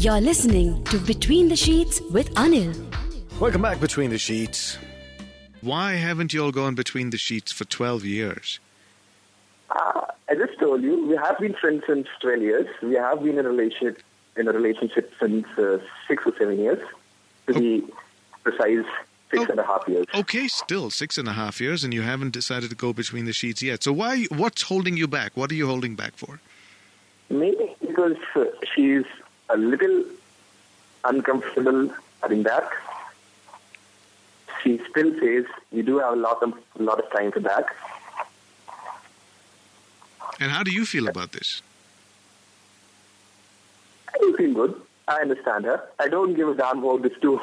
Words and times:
You're 0.00 0.20
listening 0.20 0.82
to 0.84 0.98
Between 0.98 1.48
the 1.48 1.56
Sheets 1.56 2.00
with 2.10 2.32
Anil. 2.34 2.74
Welcome 3.38 3.60
back 3.60 3.80
between 3.80 4.08
the 4.08 4.16
sheets. 4.16 4.78
Why 5.60 5.92
haven't 5.92 6.32
you 6.32 6.42
all 6.42 6.52
gone 6.52 6.74
between 6.74 7.10
the 7.10 7.18
sheets 7.18 7.52
for 7.52 7.66
12 7.66 8.06
years? 8.06 8.60
Uh, 9.68 10.06
I 10.30 10.34
just 10.36 10.58
told 10.58 10.82
you, 10.82 11.06
we 11.06 11.16
have 11.16 11.38
been 11.38 11.52
friends 11.52 11.82
since 11.86 12.06
12 12.22 12.40
years. 12.40 12.66
We 12.82 12.94
have 12.94 13.22
been 13.22 13.36
in 13.38 13.44
a 13.44 13.50
relationship, 13.50 14.02
in 14.36 14.48
a 14.48 14.52
relationship 14.52 15.12
since 15.20 15.46
uh, 15.58 15.78
six 16.08 16.22
or 16.24 16.32
seven 16.38 16.58
years. 16.58 16.80
To 17.48 17.52
be 17.52 17.84
precise, 18.42 18.86
six 19.30 19.42
Oh. 19.42 19.50
and 19.50 19.60
a 19.60 19.64
half 19.66 19.86
years. 19.86 20.06
Okay, 20.14 20.48
still 20.48 20.88
six 20.88 21.18
and 21.18 21.28
a 21.28 21.32
half 21.34 21.60
years, 21.60 21.84
and 21.84 21.92
you 21.92 22.00
haven't 22.00 22.30
decided 22.32 22.70
to 22.70 22.76
go 22.76 22.94
between 22.94 23.26
the 23.26 23.34
sheets 23.34 23.60
yet. 23.62 23.82
So 23.82 23.92
why? 23.92 24.24
What's 24.30 24.62
holding 24.62 24.96
you 24.96 25.06
back? 25.08 25.32
What 25.36 25.50
are 25.50 25.56
you 25.56 25.66
holding 25.66 25.94
back 25.94 26.16
for? 26.16 26.40
Maybe 27.28 27.74
because 27.86 28.16
uh, 28.34 28.44
she's 28.74 29.04
a 29.52 29.56
little 29.56 30.04
uncomfortable 31.04 31.90
having 32.22 32.42
that. 32.44 32.68
She 34.62 34.80
still 34.90 35.12
says 35.18 35.44
we 35.72 35.82
do 35.82 35.98
have 35.98 36.12
a 36.12 36.16
lot 36.16 36.42
of 36.42 36.52
lot 36.78 36.98
of 36.98 37.10
time 37.12 37.32
for 37.32 37.40
that. 37.40 37.66
And 40.38 40.50
how 40.50 40.62
do 40.62 40.70
you 40.70 40.86
feel 40.86 41.08
about 41.08 41.32
this? 41.32 41.62
I 44.12 44.18
do 44.18 44.36
feel 44.36 44.54
good. 44.54 44.80
I 45.08 45.20
understand 45.20 45.64
her. 45.64 45.88
I 45.98 46.08
don't 46.08 46.34
give 46.34 46.48
a 46.48 46.54
damn 46.54 46.78
about 46.78 47.02
this 47.02 47.12
too. 47.20 47.40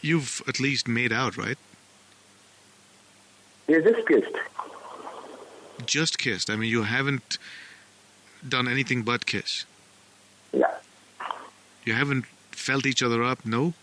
You've 0.00 0.42
at 0.46 0.60
least 0.60 0.86
made 0.86 1.12
out, 1.12 1.36
right? 1.36 1.56
We 3.66 3.80
just 3.82 4.06
kissed. 4.06 4.36
Just 5.86 6.18
kissed. 6.18 6.50
I 6.50 6.56
mean, 6.56 6.70
you 6.70 6.82
haven't 6.82 7.38
done 8.48 8.68
anything 8.68 9.02
but 9.02 9.26
kiss. 9.26 9.64
Yeah. 10.52 10.70
You 11.84 11.92
haven't 11.94 12.26
felt 12.52 12.86
each 12.86 13.02
other 13.02 13.22
up, 13.22 13.44
no? 13.44 13.74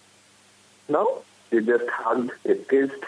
No, 0.89 1.22
You 1.52 1.61
just 1.61 1.89
hugged, 1.89 2.31
we 2.44 2.55
kissed. 2.55 3.03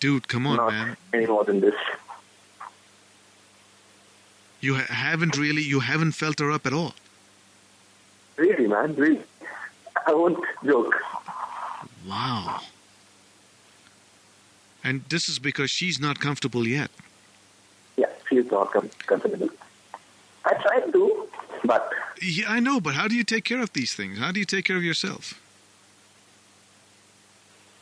Dude, 0.00 0.26
come 0.28 0.46
on, 0.46 0.56
Not 0.56 0.70
man. 0.72 0.96
any 1.12 1.26
more 1.26 1.44
than 1.44 1.60
this. 1.60 1.74
You 4.60 4.76
ha- 4.76 4.92
haven't 4.92 5.36
really, 5.36 5.62
you 5.62 5.80
haven't 5.80 6.12
felt 6.12 6.38
her 6.40 6.50
up 6.50 6.66
at 6.66 6.72
all. 6.72 6.94
Really, 8.36 8.66
man, 8.66 8.94
really. 8.96 9.20
I 10.06 10.14
won't 10.14 10.42
joke. 10.64 10.94
Wow. 12.08 12.60
And 14.82 15.02
this 15.08 15.28
is 15.28 15.38
because 15.38 15.70
she's 15.70 16.00
not 16.00 16.18
comfortable 16.18 16.66
yet. 16.66 16.90
Yeah, 18.52 18.64
she's 18.64 18.72
not 18.72 18.72
com- 18.72 18.90
comfortable. 19.06 19.48
I 20.44 20.54
tried 20.54 20.92
to, 20.92 21.28
but 21.64 21.92
Yeah, 22.20 22.46
I 22.48 22.60
know, 22.60 22.80
but 22.80 22.94
how 22.94 23.08
do 23.08 23.14
you 23.14 23.24
take 23.24 23.44
care 23.44 23.60
of 23.62 23.72
these 23.72 23.94
things? 23.94 24.18
How 24.18 24.32
do 24.32 24.40
you 24.40 24.46
take 24.46 24.64
care 24.64 24.76
of 24.76 24.84
yourself? 24.84 25.40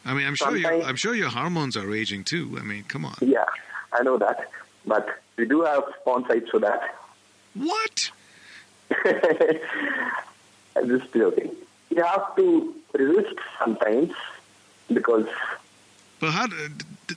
I 0.04 0.14
mean, 0.14 0.26
I'm 0.26 0.34
sure 0.34 0.56
your 0.56 0.82
I'm 0.82 0.96
sure 0.96 1.14
your 1.14 1.28
hormones 1.28 1.76
are 1.76 1.86
raging 1.86 2.24
too. 2.24 2.56
I 2.58 2.62
mean, 2.62 2.84
come 2.88 3.04
on. 3.04 3.16
yeah, 3.20 3.44
I 3.92 4.02
know 4.02 4.18
that. 4.18 4.50
But 4.86 5.06
we 5.36 5.44
do 5.46 5.62
have 5.62 5.84
spawn 6.00 6.26
sites 6.26 6.48
for 6.50 6.58
that. 6.60 6.96
What? 7.54 8.10
I'm 10.76 10.88
just 10.88 11.12
joking. 11.12 11.54
You 11.90 12.02
have 12.02 12.34
to 12.36 12.74
resist 12.94 13.38
sometimes 13.58 14.12
because 14.92 15.26
But 16.18 16.30
how 16.32 16.46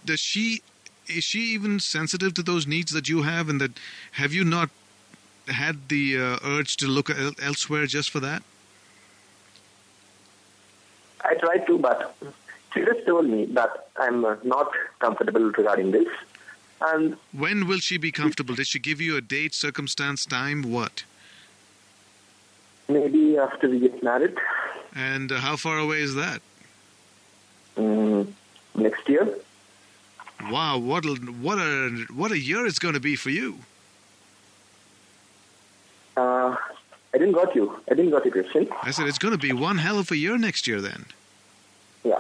does 0.06 0.20
she? 0.20 0.62
Is 1.08 1.24
she 1.24 1.40
even 1.54 1.80
sensitive 1.80 2.34
to 2.36 2.44
those 2.44 2.66
needs 2.66 2.92
that 2.94 3.10
you 3.10 3.24
have, 3.24 3.50
and 3.50 3.60
that 3.62 3.72
have 4.14 4.34
you 4.34 4.44
not 4.46 4.70
had 5.48 5.90
the 5.90 6.18
uh, 6.18 6.38
urge 6.44 6.78
to 6.78 6.88
look 6.88 7.10
el- 7.10 7.34
elsewhere 7.42 7.86
just 7.86 8.10
for 8.10 8.20
that? 8.22 8.44
I 11.26 11.36
tried 11.36 11.66
to, 11.68 11.78
but 11.78 12.16
she 12.74 12.82
just 12.86 13.06
told 13.06 13.28
me 13.28 13.46
that 13.48 13.88
I'm 13.98 14.24
uh, 14.26 14.36
not 14.44 14.72
comfortable 15.00 15.42
regarding 15.52 15.92
this. 15.92 16.08
And 16.82 17.16
When 17.32 17.68
will 17.68 17.80
she 17.80 17.98
be 17.98 18.12
comfortable? 18.12 18.56
Did 18.56 18.68
she 18.68 18.80
give 18.80 19.00
you 19.00 19.16
a 19.18 19.22
date, 19.22 19.54
circumstance, 19.54 20.26
time, 20.26 20.64
what? 20.64 21.04
maybe 22.90 23.38
after 23.38 23.70
we 23.70 23.80
get 23.80 24.04
married, 24.04 24.36
And 24.94 25.32
uh, 25.32 25.38
how 25.40 25.56
far 25.56 25.78
away 25.80 26.02
is 26.02 26.14
that? 26.16 26.42
mm, 27.78 28.28
next 28.76 29.08
year, 29.10 29.34
Wow, 30.52 30.78
what 30.78 31.06
a, 31.06 31.14
what 31.42 31.58
a 31.58 32.06
what 32.14 32.32
a 32.32 32.40
year 32.40 32.66
it's 32.66 32.80
going 32.80 32.94
to 32.96 33.00
be 33.00 33.16
for 33.16 33.30
you. 33.30 33.60
uh, 36.18 36.56
I 37.14 37.18
didn't 37.18 37.34
got 37.34 37.56
you. 37.56 37.80
I 37.90 37.94
didn't 37.96 38.12
got 38.12 38.26
your 38.26 38.34
question. 38.34 38.68
I 38.82 38.92
said 38.92 39.08
it's 39.08 39.18
going 39.20 39.32
to 39.34 39.38
be 39.38 39.54
one 39.54 39.78
hell 39.78 40.00
of 40.00 40.12
a 40.12 40.18
year 40.18 40.38
next 40.38 40.68
year. 40.68 40.82
Then 40.82 41.06
Yeah. 42.04 42.20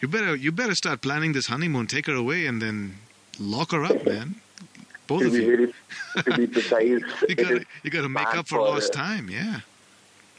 you 0.00 0.08
better 0.08 0.34
you 0.36 0.52
better 0.52 0.74
start 0.74 1.00
planning 1.02 1.32
this 1.32 1.46
honeymoon. 1.46 1.86
Take 1.86 2.06
her 2.06 2.14
away 2.14 2.46
and 2.46 2.60
then 2.62 2.96
lock 3.38 3.72
her 3.72 3.84
up, 3.84 4.04
man. 4.12 4.36
Both 5.06 5.24
of 5.24 5.34
you. 5.34 5.46
very, 5.46 5.74
to 6.24 6.36
be 6.38 6.46
precise, 6.58 7.02
You 7.28 7.34
got 7.34 7.62
you 7.82 7.90
got 7.90 8.02
to 8.02 8.08
make 8.08 8.28
up 8.36 8.46
for 8.48 8.58
for, 8.58 8.68
lost 8.68 8.92
time. 8.92 9.28
Yeah. 9.28 9.60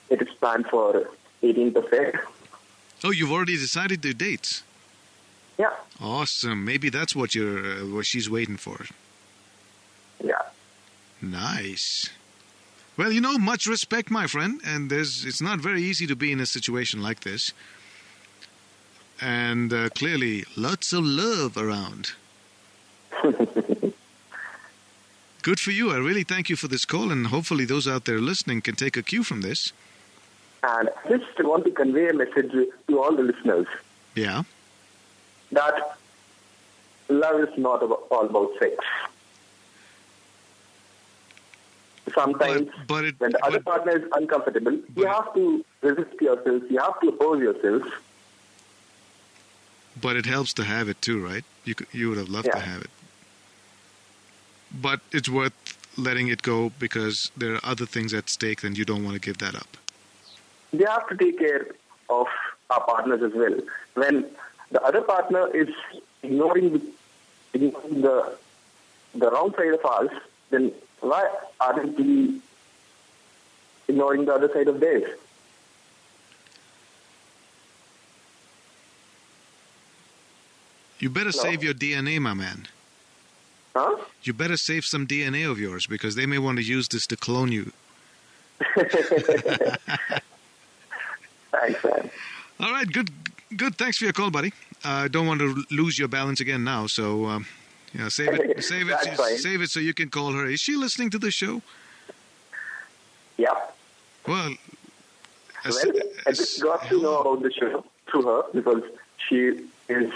it 0.09 0.21
is 0.21 0.29
planned 0.39 0.65
for 0.67 1.09
18%. 1.43 2.19
Oh, 3.03 3.11
you've 3.11 3.31
already 3.31 3.57
decided 3.57 4.01
the 4.01 4.13
dates. 4.15 4.63
Yeah. 5.57 5.73
Awesome. 6.01 6.66
Maybe 6.66 6.89
that's 6.89 7.16
what 7.16 7.33
you're 7.35 7.59
uh, 7.66 7.85
what 7.85 8.05
she's 8.05 8.29
waiting 8.29 8.57
for. 8.57 8.85
Yeah. 10.23 10.41
Nice. 11.21 12.09
Well, 12.97 13.11
you 13.11 13.21
know, 13.21 13.38
much 13.38 13.66
respect, 13.67 14.09
my 14.09 14.27
friend, 14.27 14.61
and 14.66 14.89
there's 14.89 15.25
it's 15.25 15.41
not 15.41 15.59
very 15.59 15.81
easy 15.81 16.07
to 16.07 16.16
be 16.16 16.31
in 16.31 16.39
a 16.39 16.45
situation 16.45 17.01
like 17.01 17.21
this. 17.21 17.53
And 19.21 19.71
uh, 19.73 19.89
clearly, 19.89 20.43
lots 20.57 20.91
of 20.93 21.03
love 21.05 21.57
around. 21.57 22.11
Good 25.41 25.59
for 25.59 25.72
you. 25.72 25.91
I 25.91 25.97
really 25.97 26.23
thank 26.23 26.49
you 26.49 26.55
for 26.55 26.67
this 26.67 26.85
call, 26.85 27.11
and 27.11 27.27
hopefully, 27.27 27.66
those 27.66 27.87
out 27.87 28.05
there 28.05 28.19
listening 28.19 28.61
can 28.61 28.75
take 28.75 28.97
a 28.97 29.03
cue 29.03 29.23
from 29.23 29.41
this. 29.41 29.72
And 30.63 30.89
I 31.05 31.09
just 31.17 31.43
want 31.43 31.63
to 31.66 31.72
convey 31.72 32.09
a 32.09 32.13
message 32.13 32.51
to 32.51 32.99
all 32.99 33.16
the 33.16 33.22
listeners 33.23 33.67
Yeah. 34.16 34.43
That 35.51 35.97
love 37.09 37.39
is 37.41 37.57
not 37.57 37.83
about, 37.83 38.07
all 38.11 38.25
about 38.25 38.51
sex. 38.59 38.75
Sometimes, 42.13 42.69
But, 42.69 42.88
but 42.88 43.06
it. 43.06 43.16
when 43.19 43.31
the 43.31 43.45
other 43.45 43.59
but- 43.59 43.66
partner 43.85 43.97
is 43.97 44.09
uncomfortable, 44.13 44.78
you 44.95 45.05
have 45.05 45.34
to 45.34 45.66
resist 45.81 46.22
yourself, 46.22 46.63
you 46.69 46.79
have 46.79 47.00
to 47.01 47.09
oppose 47.09 47.39
yourself. 47.41 47.84
But 50.01 50.16
it 50.17 50.25
helps 50.25 50.53
to 50.55 50.63
have 50.63 50.89
it 50.89 51.01
too, 51.01 51.23
right? 51.25 51.44
You 51.63 51.73
you 51.94 52.09
would 52.09 52.17
have 52.17 52.29
loved 52.29 52.51
to 52.51 52.59
have 52.59 52.81
it. 52.81 52.89
But 54.81 55.00
it's 55.13 55.29
worth 55.29 55.53
letting 55.97 56.28
it 56.28 56.41
go 56.41 56.72
because 56.79 57.31
there 57.38 57.53
are 57.55 57.61
other 57.63 57.85
things 57.85 58.13
at 58.13 58.29
stake, 58.29 58.63
and 58.63 58.78
you 58.78 58.84
don't 58.84 59.03
want 59.05 59.16
to 59.16 59.22
give 59.22 59.38
that 59.38 59.55
up. 59.55 59.78
We 60.73 60.84
have 60.84 61.07
to 61.07 61.16
take 61.16 61.39
care 61.39 61.67
of 62.09 62.28
our 62.69 62.81
partners 62.84 63.23
as 63.23 63.34
well. 63.34 63.55
When 63.94 64.25
the 64.71 64.83
other 64.83 65.01
partner 65.01 65.47
is 65.55 65.69
ignoring 66.23 66.73
the, 66.73 66.81
ignoring 67.53 68.01
the, 68.01 68.35
the 69.13 69.31
wrong 69.31 69.53
side 69.55 69.73
of 69.73 69.85
us, 69.85 70.09
then 70.49 70.71
why 71.01 71.29
aren't 71.59 71.97
we 71.97 72.41
ignoring 73.87 74.25
the 74.25 74.33
other 74.33 74.51
side 74.51 74.67
of 74.67 74.79
theirs? 74.79 75.17
You 80.99 81.09
better 81.09 81.31
save 81.31 81.63
your 81.63 81.73
DNA, 81.73 82.19
my 82.19 82.33
man. 82.33 82.67
Huh? 83.75 83.97
You 84.23 84.33
better 84.33 84.57
save 84.57 84.85
some 84.85 85.05
DNA 85.05 85.49
of 85.49 85.59
yours 85.59 85.85
because 85.85 86.16
they 86.16 86.25
may 86.25 86.37
want 86.37 86.57
to 86.57 86.63
use 86.63 86.87
this 86.87 87.05
to 87.07 87.17
clone 87.17 87.51
you. 87.51 87.73
Thanks, 88.75 88.97
man. 91.84 92.09
All 92.61 92.72
right, 92.72 92.90
good, 92.90 93.11
good. 93.55 93.75
Thanks 93.77 93.97
for 93.97 94.03
your 94.05 94.13
call, 94.13 94.31
buddy. 94.31 94.53
I 94.83 95.07
don't 95.07 95.27
want 95.27 95.39
to 95.41 95.63
lose 95.71 95.97
your 95.97 96.07
balance 96.07 96.39
again 96.39 96.63
now, 96.63 96.87
so 96.87 97.25
um, 97.25 97.45
know, 97.93 98.09
save 98.09 98.33
it, 98.33 98.63
save 98.63 98.89
it, 98.89 98.97
That's 99.03 99.41
save 99.43 99.61
it, 99.61 99.69
so 99.69 99.79
you 99.79 99.93
can 99.93 100.09
call 100.09 100.33
her. 100.33 100.45
Is 100.45 100.59
she 100.59 100.75
listening 100.75 101.09
to 101.11 101.19
the 101.19 101.31
show? 101.31 101.61
Yeah. 103.37 103.53
Well, 104.27 104.53
as- 105.65 105.83
Well, 105.85 106.01
I 106.27 106.31
just 106.31 106.61
got 106.61 106.87
to 106.89 107.01
know 107.01 107.19
about 107.19 107.41
the 107.43 107.51
show 107.51 107.85
through 108.07 108.23
her 108.23 108.43
because 108.53 108.83
she 109.27 109.67
is, 109.89 110.11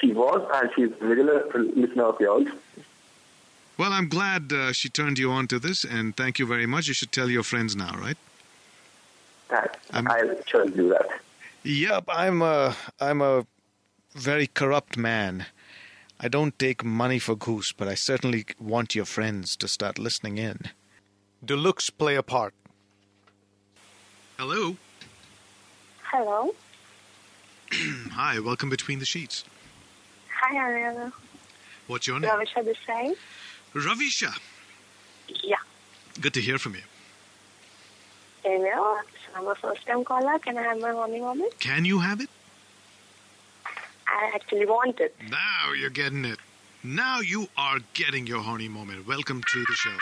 she 0.00 0.12
was, 0.12 0.48
and 0.54 0.70
she's 0.74 0.90
a 1.00 1.06
regular 1.06 1.46
listener 1.76 2.04
of 2.04 2.20
yours. 2.20 2.48
well, 3.78 3.92
I'm 3.92 4.08
glad 4.08 4.52
uh, 4.52 4.72
she 4.72 4.88
turned 4.88 5.18
you 5.18 5.30
on 5.30 5.46
to 5.48 5.58
this, 5.58 5.84
and 5.84 6.16
thank 6.16 6.38
you 6.38 6.46
very 6.46 6.66
much. 6.66 6.88
You 6.88 6.94
should 6.94 7.12
tell 7.12 7.28
your 7.30 7.42
friends 7.42 7.76
now, 7.76 7.94
right? 7.98 8.16
I'm- 9.92 10.06
I'll 10.08 10.42
sure 10.46 10.66
do 10.66 10.88
that. 10.90 11.08
Yep, 11.62 12.04
I'm 12.08 12.40
a 12.40 12.74
I'm 13.00 13.20
a 13.20 13.46
very 14.14 14.46
corrupt 14.46 14.96
man. 14.96 15.46
I 16.18 16.28
don't 16.28 16.58
take 16.58 16.82
money 16.84 17.18
for 17.18 17.36
goose, 17.36 17.72
but 17.72 17.86
I 17.86 17.94
certainly 17.94 18.46
want 18.58 18.94
your 18.94 19.04
friends 19.04 19.56
to 19.56 19.68
start 19.68 19.98
listening 19.98 20.38
in. 20.38 20.58
Do 21.44 21.56
looks 21.56 21.90
play 21.90 22.16
a 22.16 22.22
part? 22.22 22.54
Hello. 24.38 24.76
Hello. 26.10 26.54
Hi, 28.12 28.38
welcome 28.40 28.70
between 28.70 28.98
the 28.98 29.04
sheets. 29.04 29.44
Hi, 30.42 30.54
Anil. 30.54 31.12
What's 31.86 32.06
your 32.06 32.20
name? 32.20 32.30
Ravisha 32.30 32.64
this 32.64 32.78
side. 32.86 33.14
Ravisha. 33.74 34.38
Yeah. 35.42 35.56
Good 36.20 36.34
to 36.34 36.40
hear 36.40 36.58
from 36.58 36.74
you. 36.74 36.82
I'm 38.44 39.46
a 39.46 39.54
first 39.54 39.86
time 39.86 40.04
caller. 40.04 40.38
Can 40.38 40.58
I 40.58 40.62
have 40.62 40.80
my 40.80 40.92
morning 40.92 41.22
moment? 41.22 41.58
Can 41.60 41.84
you 41.84 41.98
have 42.00 42.20
it? 42.20 42.28
I 44.06 44.32
actually 44.34 44.66
want 44.66 45.00
it. 45.00 45.14
Now 45.30 45.72
you're 45.78 45.90
getting 45.90 46.24
it. 46.24 46.38
Now 46.82 47.20
you 47.20 47.48
are 47.56 47.78
getting 47.94 48.26
your 48.26 48.40
horny 48.40 48.68
moment. 48.68 49.06
Welcome 49.06 49.42
to 49.42 49.58
the 49.60 49.74
show. 49.74 49.96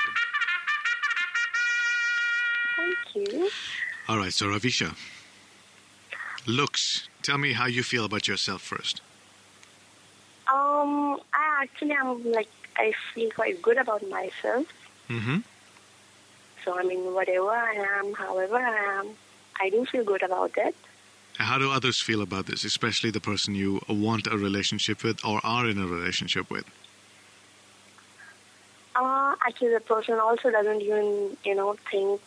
Thank 2.76 3.28
you. 3.28 3.50
All 4.08 4.16
right, 4.16 4.32
so 4.32 4.46
Ravisha. 4.46 4.96
Looks. 6.46 7.08
Tell 7.22 7.38
me 7.38 7.52
how 7.52 7.66
you 7.66 7.82
feel 7.82 8.04
about 8.04 8.26
yourself 8.26 8.62
first. 8.62 9.02
Um, 10.52 11.20
I 11.34 11.62
actually 11.62 11.92
am 11.92 12.32
like, 12.32 12.48
I 12.76 12.92
feel 13.14 13.30
quite 13.30 13.60
good 13.60 13.76
about 13.76 14.08
myself. 14.08 14.66
Mm-hmm. 15.10 15.38
So, 16.68 16.78
I 16.78 16.82
mean, 16.82 17.14
whatever 17.14 17.48
I 17.48 17.72
am, 17.98 18.12
however 18.12 18.56
I 18.56 18.98
am, 19.00 19.06
I 19.58 19.70
do 19.70 19.86
feel 19.86 20.04
good 20.04 20.22
about 20.22 20.52
it. 20.58 20.74
How 21.38 21.56
do 21.56 21.70
others 21.70 21.98
feel 21.98 22.20
about 22.20 22.44
this, 22.44 22.62
especially 22.62 23.10
the 23.10 23.22
person 23.22 23.54
you 23.54 23.80
want 23.88 24.26
a 24.26 24.36
relationship 24.36 25.02
with 25.02 25.24
or 25.24 25.40
are 25.42 25.66
in 25.66 25.78
a 25.78 25.86
relationship 25.86 26.50
with? 26.50 26.66
Uh, 28.94 29.34
actually, 29.46 29.72
the 29.72 29.80
person 29.80 30.20
also 30.20 30.50
doesn't 30.50 30.82
even, 30.82 31.38
you 31.42 31.54
know, 31.54 31.74
think 31.90 32.20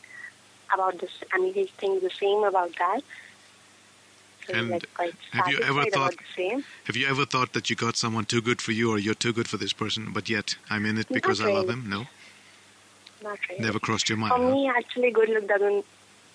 about 0.73 0.97
this. 0.97 1.11
I 1.31 1.37
mean, 1.37 1.53
he 1.53 1.65
thinks 1.77 2.01
the 2.01 2.09
same 2.09 2.43
about 2.43 2.71
that. 2.79 3.01
So 4.47 4.53
And 4.55 4.71
like 4.71 5.13
have 5.33 5.49
you 5.49 5.59
ever 5.59 5.83
thought- 5.83 6.13
about 6.13 6.17
the 6.17 6.33
same. 6.35 6.65
Have 6.85 6.95
you 6.95 7.05
ever 7.05 7.25
thought 7.27 7.53
that 7.53 7.69
you 7.69 7.75
got 7.75 7.95
someone 7.95 8.25
too 8.25 8.41
good 8.41 8.59
for 8.59 8.71
you 8.71 8.89
or 8.89 8.97
you're 8.97 9.21
too 9.25 9.33
good 9.33 9.47
for 9.47 9.57
this 9.57 9.71
person, 9.71 10.11
but 10.11 10.29
yet 10.29 10.55
I'm 10.67 10.87
in 10.87 10.97
it 10.97 11.09
because 11.09 11.41
I 11.41 11.51
love 11.51 11.69
him? 11.69 11.87
No? 11.87 12.07
Not 13.23 13.37
really. 13.49 13.61
Never 13.63 13.79
crossed 13.79 14.09
your 14.09 14.17
mind, 14.17 14.33
For 14.33 14.39
huh? 14.41 14.51
me, 14.51 14.69
actually, 14.69 15.11
good 15.11 15.29
look 15.29 15.47
doesn't 15.47 15.85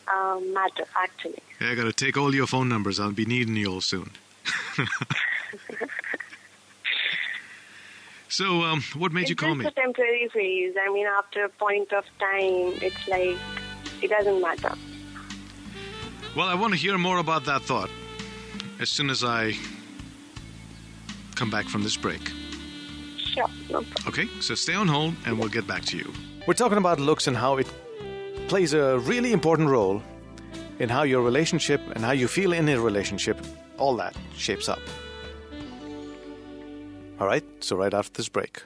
um, 0.09 0.53
matter, 0.55 0.85
actually. 0.97 1.39
Yeah, 1.61 1.71
I 1.71 1.75
gotta 1.75 1.93
take 1.93 2.17
all 2.17 2.35
your 2.35 2.47
phone 2.47 2.69
numbers. 2.69 3.01
I'll 3.01 3.13
be 3.13 3.27
needing 3.27 3.57
you 3.57 3.73
all 3.73 3.81
soon. 3.81 4.11
so, 8.29 8.63
um, 8.63 8.83
what 8.95 9.13
made 9.13 9.23
it's 9.23 9.31
you 9.31 9.37
call 9.37 9.55
just 9.55 9.59
me? 9.59 9.67
a 9.67 9.71
temporary 9.73 10.29
phase. 10.29 10.75
I 10.81 10.93
mean, 10.93 11.07
after 11.07 11.45
a 11.45 11.49
point 11.49 11.93
of 11.93 12.05
time, 12.19 12.75
it's 12.83 13.09
like, 13.09 13.37
it 14.03 14.09
doesn't 14.09 14.41
matter. 14.41 14.73
Well, 16.37 16.47
I 16.47 16.55
want 16.55 16.75
to 16.75 16.79
hear 16.79 16.99
more 16.99 17.19
about 17.19 17.45
that 17.47 17.63
thought 17.63 17.91
as 18.79 18.91
soon 18.91 19.09
as 19.11 19.25
I 19.25 19.55
come 21.35 21.51
back 21.51 21.67
from 21.67 21.83
this 21.83 21.97
break. 21.97 22.31
Sure, 23.17 23.49
no. 23.71 23.85
Okay, 24.07 24.29
so 24.41 24.55
stay 24.55 24.75
on 24.75 24.87
hold 24.87 25.15
and 25.25 25.39
we'll 25.39 25.49
get 25.49 25.67
back 25.67 25.85
to 25.87 25.97
you. 25.97 26.13
We're 26.47 26.55
talking 26.55 26.79
about 26.79 27.01
looks 27.01 27.27
and 27.27 27.37
how 27.37 27.57
it 27.57 27.67
plays 28.47 28.73
a 28.73 29.01
really 29.01 29.33
important 29.33 29.69
role 29.69 30.01
in 30.79 30.89
how 30.89 31.03
your 31.03 31.21
relationship 31.23 31.81
and 31.97 32.05
how 32.05 32.13
you 32.13 32.29
feel 32.29 32.53
in 32.53 32.69
a 32.69 32.81
relationship, 32.81 33.45
all 33.79 33.97
that 33.97 34.15
shapes 34.37 34.69
up. 34.69 34.79
All 37.19 37.27
right, 37.27 37.45
so 37.59 37.75
right 37.75 37.93
after 37.93 38.13
this 38.13 38.29
break. 38.29 38.63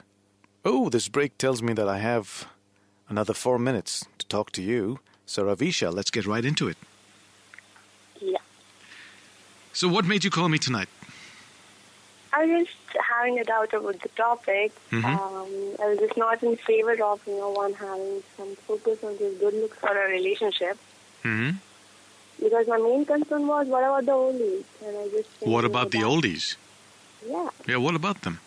Oh, 0.63 0.89
this 0.89 1.09
break 1.09 1.39
tells 1.39 1.63
me 1.63 1.73
that 1.73 1.87
I 1.87 1.97
have 1.97 2.47
another 3.09 3.33
four 3.33 3.57
minutes 3.57 4.05
to 4.19 4.27
talk 4.27 4.51
to 4.51 4.61
you. 4.61 4.99
So, 5.25 5.45
Ravisha, 5.45 5.91
let's 5.91 6.11
get 6.11 6.27
right 6.27 6.45
into 6.45 6.67
it. 6.67 6.77
Yeah. 8.19 8.37
So, 9.73 9.87
what 9.87 10.05
made 10.05 10.23
you 10.23 10.29
call 10.29 10.49
me 10.49 10.59
tonight? 10.59 10.89
I 12.31 12.45
was 12.45 12.67
having 13.09 13.39
a 13.39 13.43
doubt 13.43 13.73
about 13.73 13.99
the 14.01 14.09
topic. 14.09 14.71
Mhm. 14.91 15.03
Um, 15.05 15.49
I 15.83 15.89
was 15.89 15.99
just 15.99 16.17
not 16.17 16.41
in 16.43 16.55
favor 16.57 16.95
of, 17.03 17.21
you 17.27 17.37
know, 17.37 17.49
one 17.51 17.73
having 17.73 18.23
some 18.37 18.55
focus 18.67 19.03
on 19.03 19.17
just 19.17 19.39
good 19.39 19.53
looks 19.53 19.77
for 19.77 19.89
a 19.89 20.07
relationship. 20.09 20.77
hmm 21.23 21.51
Because 22.39 22.67
my 22.67 22.77
main 22.77 23.05
concern 23.05 23.45
was, 23.47 23.67
what 23.67 23.83
about 23.83 24.05
the 24.05 24.11
oldies? 24.13 24.63
And 24.85 24.97
I 24.97 25.07
just 25.09 25.29
What 25.41 25.65
about 25.65 25.91
the 25.91 25.99
that- 25.99 26.07
oldies? 26.07 26.55
Yeah. 27.27 27.49
Yeah, 27.67 27.77
what 27.77 27.93
about 27.95 28.21
them? 28.23 28.39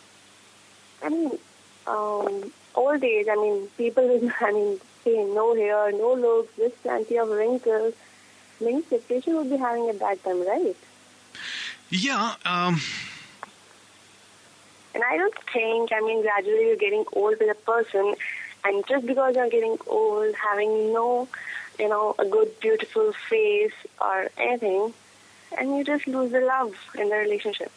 I 1.03 1.09
mean, 1.11 1.39
um, 1.87 2.53
old 2.75 3.05
age, 3.05 3.29
I 3.31 3.37
mean, 3.37 3.69
people 3.77 4.07
with, 4.09 4.33
I 4.41 4.51
mean, 4.53 4.81
say 5.05 5.17
no 5.41 5.55
hair, 5.55 5.93
no 5.93 6.15
looks, 6.15 6.57
just 6.57 6.83
plenty 6.83 7.17
of 7.19 7.29
wrinkles. 7.29 7.95
Many 8.61 8.83
separation 8.83 9.37
would 9.37 9.51
be 9.51 9.57
having 9.59 9.89
at 9.91 9.99
that 10.01 10.25
time, 10.25 10.41
right? 10.47 10.77
Yeah, 11.91 12.35
um, 12.45 12.81
And 14.95 15.03
I 15.03 15.17
don't 15.17 15.35
think, 15.53 15.91
I 15.93 16.01
mean, 16.01 16.23
gradually 16.23 16.67
you're 16.69 16.77
getting 16.77 17.05
old 17.13 17.37
with 17.41 17.51
a 17.51 17.55
person, 17.55 18.15
and 18.65 18.87
just 18.87 19.05
because 19.07 19.35
you're 19.37 19.51
getting 19.51 19.77
old, 19.87 20.35
having 20.37 20.93
no, 20.93 21.29
you 21.79 21.89
know, 21.89 22.15
a 22.19 22.25
good, 22.25 22.59
beautiful 22.61 23.13
face 23.29 23.73
or 24.01 24.29
anything, 24.39 24.95
and 25.59 25.77
you 25.77 25.85
just 25.85 26.07
lose 26.07 26.31
the 26.33 26.41
love 26.41 26.75
in 26.97 27.09
the 27.09 27.17
relationship. 27.17 27.73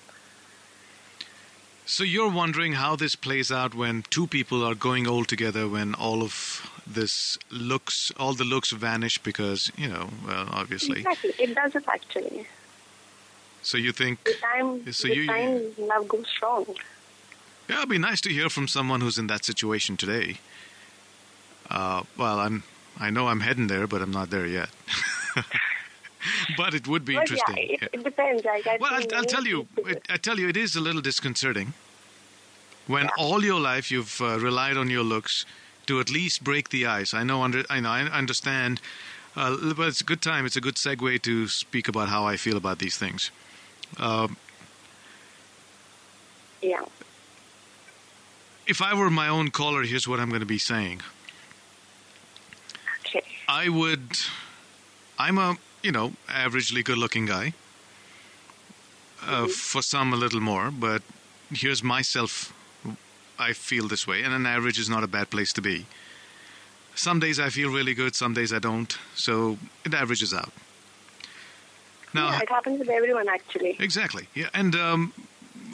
so 1.85 2.03
you're 2.03 2.29
wondering 2.31 2.73
how 2.73 2.95
this 2.97 3.15
plays 3.15 3.49
out 3.51 3.73
when 3.73 4.03
two 4.09 4.27
people 4.27 4.63
are 4.63 4.75
going 4.75 5.07
old 5.07 5.27
together 5.27 5.67
when 5.69 5.95
all 5.95 6.21
of 6.21 6.69
this 6.85 7.37
looks, 7.49 8.11
all 8.19 8.33
the 8.33 8.43
looks 8.43 8.71
vanish 8.71 9.17
because, 9.19 9.71
you 9.77 9.87
know, 9.87 10.09
well, 10.25 10.47
obviously. 10.51 10.99
Exactly. 10.99 11.33
It 11.39 11.55
does 11.55 11.75
it 11.75 11.85
actually. 11.87 12.45
So 13.61 13.77
you 13.77 13.91
think, 13.91 14.19
With 14.25 14.39
time, 14.41 14.91
So 14.93 15.07
with 15.09 15.17
you- 15.17 15.27
time, 15.27 15.73
love 15.77 16.07
goes 16.07 16.27
strong. 16.27 16.65
Yeah, 17.69 17.77
it'd 17.77 17.89
be 17.89 17.97
nice 17.97 18.21
to 18.21 18.29
hear 18.29 18.49
from 18.49 18.67
someone 18.67 19.01
who's 19.01 19.17
in 19.17 19.27
that 19.27 19.45
situation 19.45 19.97
today. 19.97 20.37
Uh, 21.69 22.03
well, 22.17 22.39
I'm, 22.39 22.63
I 22.99 23.09
know 23.09 23.27
I'm 23.27 23.41
heading 23.41 23.67
there, 23.67 23.87
but 23.87 24.01
I'm 24.01 24.11
not 24.11 24.29
there 24.29 24.47
yet. 24.47 24.69
but 26.57 26.73
it 26.73 26.87
would 26.87 27.03
be 27.05 27.13
But 27.15 27.23
interesting. 27.23 27.57
yeah, 27.57 27.63
it, 27.63 27.79
Yeah. 27.81 27.87
it 27.93 28.03
depends. 28.03 28.45
I 28.45 28.77
Well, 28.79 28.93
I'll, 28.93 29.15
I'll 29.17 29.25
tell 29.25 29.45
you. 29.45 29.67
It, 29.77 30.01
I 30.09 30.17
tell 30.17 30.39
you, 30.39 30.47
it 30.47 30.57
is 30.57 30.75
a 30.75 30.81
little 30.81 31.01
disconcerting 31.01 31.73
when 32.87 33.05
Yeah. 33.05 33.11
all 33.17 33.43
your 33.43 33.59
life 33.59 33.91
you've 33.91 34.21
uh, 34.21 34.39
relied 34.39 34.77
on 34.77 34.89
your 34.89 35.03
looks 35.03 35.45
to 35.87 35.99
at 35.99 36.09
least 36.09 36.43
break 36.43 36.69
the 36.69 36.85
ice. 36.85 37.13
I 37.13 37.23
know, 37.23 37.43
under, 37.43 37.63
I 37.69 37.79
know, 37.79 37.89
I 37.89 38.01
understand. 38.03 38.79
Uh, 39.35 39.73
but 39.73 39.87
it's 39.89 40.01
a 40.01 40.05
good 40.05 40.21
time. 40.21 40.45
It's 40.45 40.55
a 40.55 40.61
good 40.61 40.75
segue 40.75 41.21
to 41.21 41.47
speak 41.47 41.87
about 41.87 42.09
how 42.09 42.25
I 42.25 42.37
feel 42.37 42.57
about 42.57 42.79
these 42.79 42.97
things. 42.97 43.29
Uh, 43.97 44.27
yeah. 46.61 46.83
If 48.67 48.81
I 48.81 48.93
were 48.93 49.09
my 49.09 49.27
own 49.27 49.49
caller, 49.49 49.83
here's 49.83 50.07
what 50.07 50.19
I'm 50.19 50.29
going 50.29 50.41
to 50.41 50.45
be 50.45 50.59
saying. 50.59 51.01
Okay. 53.05 53.23
I 53.47 53.69
would. 53.69 54.17
I'm 55.17 55.37
a 55.37 55.57
you 55.81 55.91
know 55.91 56.13
averagely 56.27 56.83
good-looking 56.83 57.25
guy. 57.25 57.53
Uh, 59.25 59.47
For 59.47 59.81
some, 59.81 60.13
a 60.13 60.15
little 60.15 60.39
more, 60.39 60.71
but 60.71 61.01
here's 61.51 61.83
myself. 61.83 62.53
I 63.39 63.53
feel 63.53 63.87
this 63.87 64.07
way, 64.07 64.23
and 64.23 64.33
an 64.33 64.45
average 64.45 64.79
is 64.79 64.89
not 64.89 65.03
a 65.03 65.07
bad 65.07 65.29
place 65.29 65.53
to 65.53 65.61
be. 65.61 65.85
Some 66.95 67.19
days 67.19 67.39
I 67.39 67.49
feel 67.49 67.69
really 67.69 67.93
good, 67.93 68.15
some 68.15 68.33
days 68.33 68.51
I 68.51 68.59
don't, 68.59 68.97
so 69.15 69.57
it 69.85 69.93
averages 69.93 70.33
out. 70.33 70.51
Now, 72.13 72.31
yeah, 72.31 72.41
it 72.41 72.49
happens 72.49 72.79
with 72.79 72.89
everyone 72.89 73.27
actually. 73.29 73.75
exactly, 73.79 74.27
yeah, 74.33 74.49
and 74.53 74.75
um, 74.75 75.13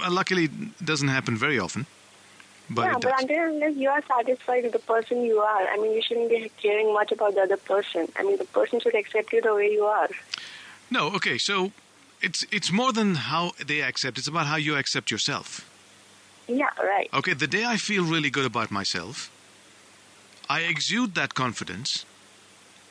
uh, 0.04 0.12
luckily 0.12 0.46
it 0.46 0.86
doesn't 0.86 1.08
happen 1.08 1.38
very 1.38 1.58
often, 1.60 1.86
but 2.70 2.86
yeah, 2.86 2.98
but 3.00 3.22
until 3.22 3.46
unless 3.46 3.76
you 3.76 3.90
are 3.90 4.04
satisfied 4.08 4.64
with 4.64 4.74
the 4.74 4.80
person 4.80 5.24
you 5.24 5.40
are, 5.40 5.68
I 5.68 5.78
mean, 5.78 5.94
you 5.94 6.02
shouldn't 6.02 6.30
be 6.30 6.52
caring 6.62 6.94
much 6.94 7.12
about 7.12 7.36
the 7.36 7.42
other 7.42 7.58
person. 7.58 8.12
I 8.16 8.24
mean, 8.24 8.38
the 8.38 8.46
person 8.46 8.80
should 8.80 8.96
accept 8.96 9.34
you 9.34 9.42
the 9.42 9.54
way 9.54 9.72
you 9.72 9.86
are. 9.86 10.10
No, 10.90 11.08
okay, 11.16 11.38
so 11.38 11.72
it's 12.22 12.46
it's 12.52 12.72
more 12.72 12.92
than 12.94 13.16
how 13.16 13.52
they 13.66 13.82
accept; 13.82 14.18
it's 14.18 14.28
about 14.28 14.48
how 14.48 14.56
you 14.56 14.76
accept 14.76 15.12
yourself. 15.12 15.70
Yeah, 16.48 16.70
right. 16.82 17.10
Okay, 17.14 17.34
the 17.34 17.48
day 17.48 17.66
I 17.66 17.78
feel 17.78 18.04
really 18.04 18.30
good 18.30 18.46
about 18.46 18.70
myself, 18.72 19.32
I 20.50 20.62
exude 20.62 21.16
that 21.16 21.34
confidence, 21.36 22.06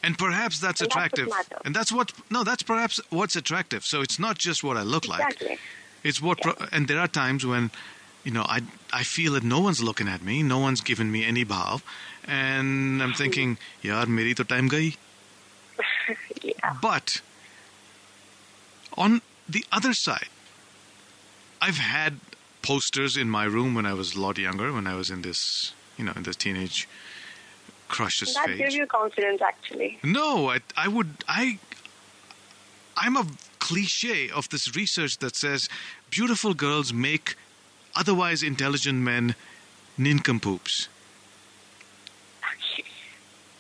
and 0.03 0.17
perhaps 0.19 0.59
that's 0.59 0.81
And 0.81 0.91
that's 0.91 0.97
attractive. 0.97 1.29
matters. 1.29 1.59
and 1.65 1.75
that's 1.75 1.93
what 1.93 2.13
no, 2.31 2.45
that's 2.45 2.63
perhaps 2.63 3.01
what's 3.11 3.37
attractive. 3.37 3.85
So 3.85 4.01
it's 4.01 4.19
not 4.19 4.39
just 4.39 4.63
what 4.65 4.77
I 4.77 4.83
look 4.83 5.07
like; 5.09 5.43
it's 6.03 6.21
what. 6.21 6.41
Pro- 6.41 6.67
and 6.73 6.89
there 6.89 6.99
are 6.99 7.09
times 7.09 7.45
when, 7.47 7.71
you 8.25 8.31
know, 8.31 8.43
I 8.43 8.61
I 8.93 9.03
feel 9.03 9.33
that 9.33 9.43
no 9.43 9.61
one's 9.61 9.83
looking 9.83 10.09
at 10.09 10.23
me, 10.23 10.43
no 10.43 10.59
one's 10.59 10.81
giving 10.81 11.11
me 11.11 11.25
any 11.25 11.45
bhav, 11.45 11.83
and 12.27 13.03
I'm 13.03 13.15
thinking, 13.15 13.59
yaar, 13.83 14.07
meri 14.07 14.35
to 14.35 14.45
time 14.45 14.69
gayi. 14.69 14.97
yeah. 16.43 16.77
But 16.81 17.21
on 18.97 19.23
the 19.49 19.65
other 19.73 19.93
side, 19.93 20.29
I've 21.61 21.79
had 21.79 22.21
posters 22.63 23.17
in 23.17 23.29
my 23.29 23.45
room 23.45 23.75
when 23.75 23.87
I 23.87 23.95
was 23.95 24.15
a 24.15 24.21
lot 24.21 24.39
younger, 24.39 24.73
when 24.73 24.87
I 24.87 24.95
was 24.95 25.11
in 25.11 25.23
this, 25.23 25.73
you 25.99 26.05
know, 26.05 26.13
in 26.15 26.23
this 26.23 26.37
teenage 26.37 26.89
crushes 27.89 28.35
That 28.35 28.47
phase. 28.47 28.59
gives 28.59 28.75
you 28.75 28.87
confidence, 28.87 29.43
actually. 29.43 29.99
No, 30.03 30.51
I, 30.51 30.61
I 30.77 30.89
would, 30.89 31.11
I, 31.29 31.59
I'm 32.97 33.17
a 33.17 33.27
cliche 33.59 34.31
of 34.31 34.49
this 34.49 34.75
research 34.75 35.19
that 35.19 35.37
says 35.37 35.69
beautiful 36.11 36.55
girls 36.55 36.93
make 36.93 37.37
otherwise 37.95 38.43
intelligent 38.43 38.99
men 39.01 39.35
nincompoops. 39.99 40.89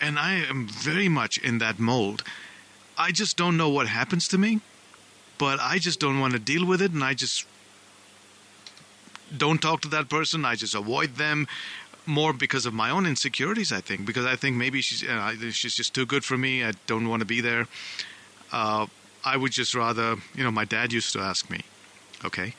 And 0.00 0.18
I 0.18 0.34
am 0.34 0.66
very 0.66 1.08
much 1.08 1.38
in 1.38 1.58
that 1.58 1.78
mold. 1.78 2.24
I 2.98 3.12
just 3.12 3.36
don't 3.36 3.56
know 3.56 3.68
what 3.68 3.86
happens 3.86 4.26
to 4.28 4.38
me, 4.38 4.60
but 5.38 5.60
I 5.60 5.78
just 5.78 6.00
don't 6.00 6.18
want 6.18 6.32
to 6.32 6.40
deal 6.40 6.66
with 6.66 6.82
it, 6.82 6.90
and 6.90 7.04
I 7.04 7.14
just 7.14 7.46
don't 9.36 9.62
talk 9.62 9.80
to 9.82 9.88
that 9.88 10.08
person. 10.08 10.44
I 10.44 10.56
just 10.56 10.74
avoid 10.74 11.16
them 11.16 11.46
more 12.04 12.32
because 12.32 12.66
of 12.66 12.74
my 12.74 12.90
own 12.90 13.06
insecurities. 13.06 13.72
I 13.72 13.80
think 13.80 14.04
because 14.04 14.26
I 14.26 14.36
think 14.36 14.56
maybe 14.56 14.80
she's 14.82 15.08
uh, 15.08 15.34
she's 15.50 15.74
just 15.74 15.94
too 15.94 16.04
good 16.04 16.24
for 16.24 16.36
me. 16.36 16.64
I 16.64 16.72
don't 16.86 17.08
want 17.08 17.20
to 17.20 17.26
be 17.26 17.40
there. 17.40 17.66
Uh, 18.50 18.86
I 19.24 19.36
would 19.36 19.52
just 19.52 19.74
rather, 19.74 20.16
you 20.34 20.42
know, 20.44 20.50
my 20.50 20.64
dad 20.64 20.92
used 20.92 21.12
to 21.12 21.20
ask 21.20 21.48
me, 21.48 21.60
okay, 22.24 22.54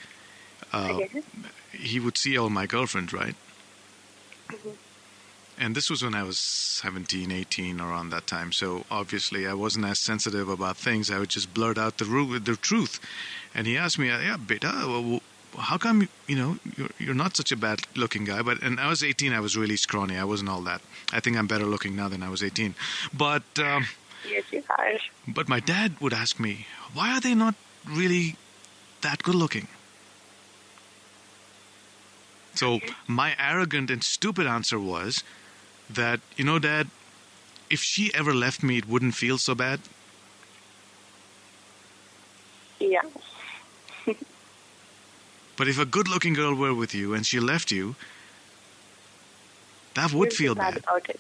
uh. 0.72 1.00
He 1.74 2.00
would 2.00 2.18
see 2.18 2.38
all 2.38 2.50
my 2.50 2.66
girlfriends, 2.66 3.12
right? 3.14 3.36
And 5.58 5.76
this 5.76 5.90
was 5.90 6.04
when 6.04 6.16
I 6.16 6.24
was 6.24 6.40
17, 6.40 7.32
18, 7.32 7.80
around 7.80 8.10
that 8.10 8.26
time. 8.28 8.52
So 8.52 8.86
obviously, 8.90 9.48
I 9.48 9.54
wasn't 9.54 9.86
as 9.86 10.00
sensitive 10.00 10.50
about 10.50 10.78
things. 10.78 11.12
I 11.12 11.20
would 11.20 11.30
just 11.30 11.54
blurt 11.54 11.78
out 11.78 11.98
the 12.00 12.06
ru- 12.06 12.40
the 12.40 12.56
truth. 12.56 13.00
And 13.54 13.68
he 13.68 13.78
asked 13.78 14.00
me, 14.00 14.08
"Yeah, 14.08 14.38
beta, 14.38 14.72
well, 14.88 15.22
how 15.58 15.78
come 15.78 16.10
you 16.28 16.36
know 16.36 16.58
you're, 16.76 16.90
you're 16.98 17.14
not 17.14 17.38
such 17.38 17.52
a 17.52 17.56
bad-looking 17.56 18.26
guy?" 18.26 18.42
But 18.42 18.64
and 18.64 18.80
I 18.80 18.88
was 18.90 19.04
18. 19.04 19.32
I 19.32 19.40
was 19.40 19.56
really 19.56 19.78
scrawny. 19.78 20.18
I 20.18 20.24
wasn't 20.24 20.50
all 20.50 20.62
that. 20.64 20.82
I 21.14 21.20
think 21.20 21.38
I'm 21.38 21.48
better 21.48 21.66
looking 21.66 21.96
now 21.96 22.10
than 22.10 22.24
I 22.24 22.30
was 22.30 22.42
18. 22.44 22.74
But 23.14 23.44
um, 23.60 23.86
Yes, 24.28 24.46
you 24.52 24.64
are. 24.70 24.94
but 25.28 25.48
my 25.48 25.60
dad 25.60 26.00
would 26.02 26.14
ask 26.14 26.40
me, 26.40 26.66
"Why 26.96 27.12
are 27.16 27.22
they 27.22 27.36
not 27.36 27.54
really 27.88 28.38
that 29.02 29.22
good-looking?" 29.22 29.68
So 32.56 32.80
my 33.08 33.36
arrogant 33.40 33.90
and 33.90 34.04
stupid 34.04 34.46
answer 34.48 34.80
was 34.80 35.24
that, 35.90 36.20
you 36.36 36.44
know, 36.44 36.60
Dad, 36.60 36.88
if 37.70 37.82
she 37.82 38.14
ever 38.14 38.34
left 38.34 38.64
me, 38.64 38.78
it 38.78 38.88
wouldn't 38.88 39.16
feel 39.16 39.38
so 39.38 39.56
bad. 39.56 39.80
Yeah. 42.80 43.02
But 45.56 45.68
if 45.68 45.78
a 45.80 45.86
good 45.86 46.08
looking 46.08 46.34
girl 46.34 46.56
were 46.56 46.74
with 46.74 46.96
you 46.96 47.14
and 47.14 47.26
she 47.26 47.40
left 47.40 47.72
you, 47.72 47.96
that 49.94 50.12
would 50.12 50.34
feel 50.34 50.56
bad 50.56 50.74
bad. 50.74 50.84
about 50.84 51.10
it. 51.10 51.20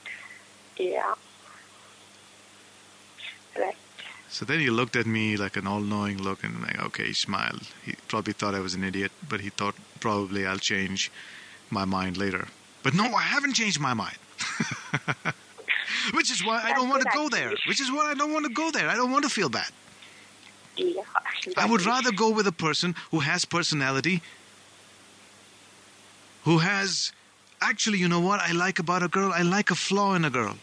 Yeah. 0.77 1.13
Right. 3.57 3.75
So 4.33 4.45
then 4.45 4.59
he 4.59 4.71
looked 4.71 4.95
at 4.95 5.05
me 5.05 5.37
like 5.37 5.57
an 5.57 5.67
all 5.67 5.79
knowing 5.79 6.17
look 6.17 6.43
and 6.43 6.59
like, 6.59 6.83
okay, 6.85 7.05
he 7.05 7.13
smiled. 7.13 7.67
He 7.85 7.93
probably 8.07 8.33
thought 8.33 8.55
I 8.55 8.61
was 8.61 8.73
an 8.73 8.83
idiot, 8.83 9.11
but 9.29 9.41
he 9.41 9.49
thought 9.49 9.75
probably 9.99 10.43
I'll 10.43 10.57
change 10.57 11.11
my 11.69 11.85
mind 11.85 12.17
later. 12.17 12.47
But 12.81 12.95
no, 12.95 13.13
I 13.13 13.21
haven't 13.21 13.53
changed 13.53 13.79
my 13.79 13.93
mind. 13.93 14.17
Which 16.15 16.31
is 16.31 16.43
why 16.43 16.63
I 16.63 16.73
don't 16.73 16.89
want 16.89 17.03
to 17.03 17.09
go 17.13 17.29
there. 17.29 17.51
Which 17.67 17.79
is 17.79 17.91
why 17.91 18.09
I 18.09 18.15
don't 18.15 18.33
want 18.33 18.47
to 18.47 18.51
go 18.51 18.71
there. 18.71 18.89
I 18.89 18.95
don't 18.95 19.11
want 19.11 19.23
to 19.23 19.29
feel 19.29 19.49
bad. 19.49 19.69
I 21.55 21.67
would 21.67 21.85
rather 21.85 22.11
go 22.11 22.31
with 22.31 22.47
a 22.47 22.51
person 22.51 22.95
who 23.11 23.19
has 23.19 23.45
personality, 23.45 24.23
who 26.43 26.57
has. 26.57 27.11
Actually, 27.61 27.99
you 27.99 28.09
know 28.09 28.19
what 28.19 28.39
I 28.39 28.51
like 28.51 28.79
about 28.79 29.03
a 29.03 29.07
girl? 29.07 29.31
I 29.31 29.43
like 29.43 29.69
a 29.69 29.75
flaw 29.75 30.15
in 30.15 30.25
a 30.25 30.31
girl. 30.31 30.55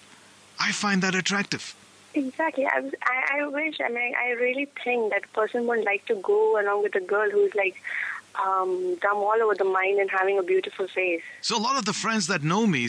I 0.59 0.73
find 0.73 1.03
that 1.03 1.15
attractive. 1.15 1.77
Exactly. 2.15 2.67
I, 2.67 2.81
was, 2.81 2.93
I, 3.05 3.47
wish, 3.47 3.77
I 3.85 3.89
mean, 3.89 4.15
I 4.17 4.31
really 4.31 4.69
think 4.83 5.13
that 5.13 5.33
person 5.33 5.67
would 5.67 5.85
like 5.85 6.05
to 6.07 6.17
go 6.17 6.61
along 6.61 6.83
with 6.83 6.95
a 6.97 7.01
girl 7.01 7.31
who's 7.31 7.55
like 7.55 7.81
um, 8.45 8.97
dumb 8.97 9.19
all 9.19 9.41
over 9.43 9.55
the 9.55 9.65
mind 9.65 10.01
and 10.01 10.11
having 10.11 10.39
a 10.39 10.43
beautiful 10.43 10.89
face. 10.89 11.23
So 11.41 11.57
a 11.57 11.63
lot 11.63 11.77
of 11.77 11.85
the 11.85 11.93
friends 11.93 12.27
that 12.27 12.43
know 12.43 12.67
me, 12.67 12.89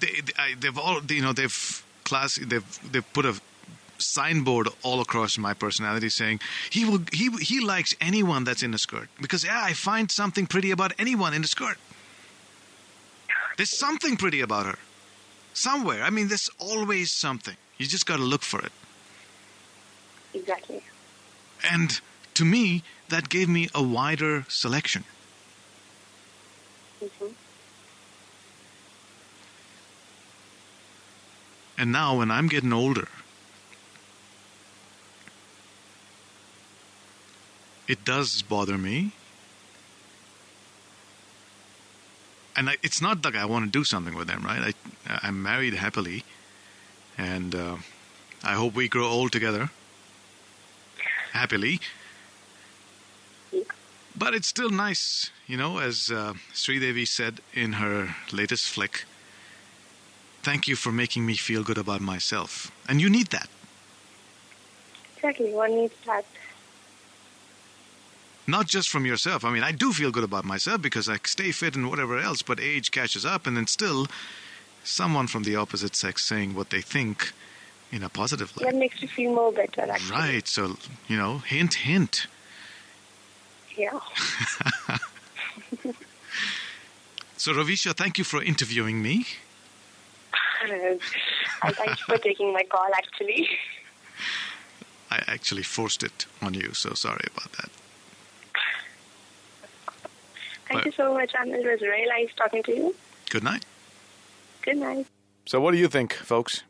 they, 0.00 0.20
they 0.20 0.54
they've 0.58 0.78
all 0.78 1.00
you 1.08 1.22
know 1.22 1.32
they've 1.32 1.84
class 2.04 2.36
they've 2.36 2.92
they've 2.92 3.12
put 3.12 3.26
a 3.26 3.40
signboard 3.98 4.68
all 4.82 5.00
across 5.00 5.38
my 5.38 5.54
personality 5.54 6.08
saying 6.08 6.40
he 6.70 6.84
will 6.84 7.00
he 7.12 7.30
he 7.40 7.60
likes 7.60 7.94
anyone 8.00 8.44
that's 8.44 8.62
in 8.62 8.74
a 8.74 8.78
skirt 8.78 9.08
because 9.20 9.44
yeah 9.44 9.62
I 9.62 9.72
find 9.72 10.10
something 10.10 10.46
pretty 10.46 10.70
about 10.70 10.92
anyone 10.98 11.34
in 11.34 11.42
a 11.44 11.46
skirt. 11.46 11.78
There's 13.56 13.76
something 13.76 14.16
pretty 14.16 14.40
about 14.40 14.66
her 14.66 14.78
somewhere. 15.52 16.02
I 16.02 16.10
mean, 16.10 16.28
there's 16.28 16.50
always 16.58 17.10
something. 17.10 17.56
You 17.82 17.88
just 17.88 18.06
got 18.06 18.18
to 18.18 18.22
look 18.22 18.42
for 18.42 18.60
it. 18.60 18.70
Exactly. 20.34 20.80
And 21.68 22.00
to 22.34 22.44
me, 22.44 22.84
that 23.08 23.28
gave 23.28 23.48
me 23.48 23.68
a 23.74 23.82
wider 23.82 24.46
selection. 24.48 25.02
hmm 27.00 27.32
And 31.76 31.90
now, 31.90 32.18
when 32.18 32.30
I'm 32.30 32.46
getting 32.46 32.72
older, 32.72 33.08
it 37.88 38.04
does 38.04 38.42
bother 38.42 38.78
me. 38.78 39.10
And 42.54 42.70
I, 42.70 42.76
it's 42.84 43.00
not 43.02 43.24
like 43.24 43.34
I 43.34 43.46
want 43.46 43.64
to 43.64 43.70
do 43.70 43.82
something 43.82 44.14
with 44.14 44.28
them, 44.28 44.42
right? 44.44 44.72
I, 45.08 45.18
I'm 45.26 45.42
married 45.42 45.74
happily, 45.74 46.22
and 47.18 47.54
uh, 47.54 47.76
I 48.42 48.54
hope 48.54 48.74
we 48.74 48.88
grow 48.88 49.06
old 49.06 49.32
together, 49.32 49.70
happily. 51.32 51.80
But 54.16 54.34
it's 54.34 54.48
still 54.48 54.70
nice, 54.70 55.30
you 55.46 55.56
know, 55.56 55.78
as 55.78 56.10
uh, 56.10 56.34
Sridevi 56.52 57.08
said 57.08 57.40
in 57.54 57.74
her 57.74 58.14
latest 58.32 58.68
flick. 58.68 59.04
Thank 60.42 60.68
you 60.68 60.76
for 60.76 60.92
making 60.92 61.24
me 61.24 61.34
feel 61.34 61.62
good 61.62 61.78
about 61.78 62.00
myself. 62.00 62.70
And 62.88 63.00
you 63.00 63.08
need 63.08 63.28
that. 63.28 63.48
Exactly. 65.16 65.52
One 65.52 65.76
needs 65.76 65.94
that. 66.04 66.24
Not 68.46 68.66
just 68.66 68.88
from 68.88 69.06
yourself. 69.06 69.44
I 69.44 69.52
mean, 69.52 69.62
I 69.62 69.70
do 69.70 69.92
feel 69.92 70.10
good 70.10 70.24
about 70.24 70.44
myself 70.44 70.82
because 70.82 71.08
I 71.08 71.18
stay 71.24 71.52
fit 71.52 71.76
and 71.76 71.88
whatever 71.88 72.18
else, 72.18 72.42
but 72.42 72.58
age 72.58 72.90
catches 72.90 73.24
up, 73.24 73.46
and 73.46 73.56
then 73.56 73.68
still 73.68 74.08
someone 74.84 75.26
from 75.26 75.42
the 75.44 75.56
opposite 75.56 75.94
sex 75.96 76.22
saying 76.24 76.54
what 76.54 76.70
they 76.70 76.80
think 76.80 77.32
in 77.90 78.02
a 78.02 78.08
positive 78.08 78.56
light. 78.56 78.66
That 78.70 78.76
makes 78.78 79.02
you 79.02 79.08
feel 79.08 79.34
more 79.34 79.52
better, 79.52 79.82
actually. 79.82 80.16
Right. 80.16 80.48
So, 80.48 80.76
you 81.08 81.16
know, 81.16 81.38
hint, 81.38 81.74
hint. 81.74 82.26
Yeah. 83.76 84.00
So, 87.36 87.52
Ravisha, 87.52 87.92
thank 87.92 88.18
you 88.18 88.22
for 88.24 88.40
interviewing 88.40 89.02
me. 89.02 89.26
and 90.70 91.00
thank 91.74 91.98
you 91.98 92.04
for 92.06 92.16
taking 92.18 92.52
my 92.52 92.62
call, 92.62 92.86
actually. 92.94 93.48
I 95.10 95.24
actually 95.26 95.64
forced 95.64 96.04
it 96.04 96.26
on 96.40 96.54
you, 96.54 96.72
so 96.72 96.94
sorry 96.94 97.24
about 97.34 97.50
that. 97.54 97.70
Thank 100.68 100.72
But- 100.72 100.86
you 100.86 100.92
so 100.92 101.14
much, 101.14 101.32
and 101.36 101.50
it 101.52 101.66
was 101.66 101.80
really 101.80 102.06
nice 102.06 102.30
talking 102.36 102.62
to 102.62 102.76
you. 102.76 102.94
Good 103.28 103.42
night. 103.42 103.64
Good 104.62 104.76
night. 104.76 105.06
So, 105.46 105.60
what 105.60 105.72
do 105.72 105.78
you 105.78 105.88
think, 105.88 106.12
folks? 106.14 106.62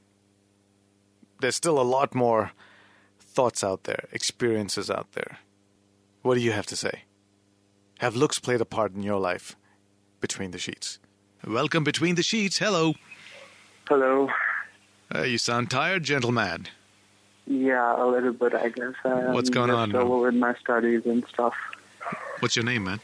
There's 1.41 1.57
still 1.57 1.81
a 1.81 1.83
lot 1.83 2.15
more 2.15 2.53
thoughts 3.21 3.63
out 3.65 3.85
there, 3.85 4.05
experiences 4.13 4.91
out 4.91 5.13
there. 5.13 5.39
What 6.23 6.35
do 6.35 6.41
you 6.41 6.53
have 6.53 6.67
to 6.67 6.77
say? 6.77 7.03
Have 7.99 8.17
looks 8.17 8.39
played 8.39 8.61
a 8.61 8.65
part 8.65 8.95
in 8.95 9.03
your 9.03 9.19
life 9.21 9.57
between 10.21 10.53
the 10.53 10.59
sheets? 10.59 10.99
Welcome 11.47 11.85
between 11.85 12.15
the 12.15 12.23
sheets. 12.23 12.59
Hello. 12.59 12.95
Hello. 13.89 14.31
Uh, 15.15 15.23
you 15.23 15.39
sound 15.39 15.71
tired, 15.71 16.05
gentleman. 16.05 16.69
Yeah, 17.47 18.01
a 18.03 18.07
little 18.07 18.33
bit, 18.33 18.55
I 18.55 18.69
guess. 18.69 18.95
I'm 19.05 19.33
What's 19.33 19.51
going 19.51 19.71
on 19.71 19.91
now? 19.91 20.01
over 20.03 20.27
with 20.27 20.35
my 20.35 20.55
studies 20.55 21.03
and 21.05 21.25
stuff. 21.27 21.55
What's 22.39 22.55
your 22.57 22.65
name, 22.65 22.85
man? 22.85 23.01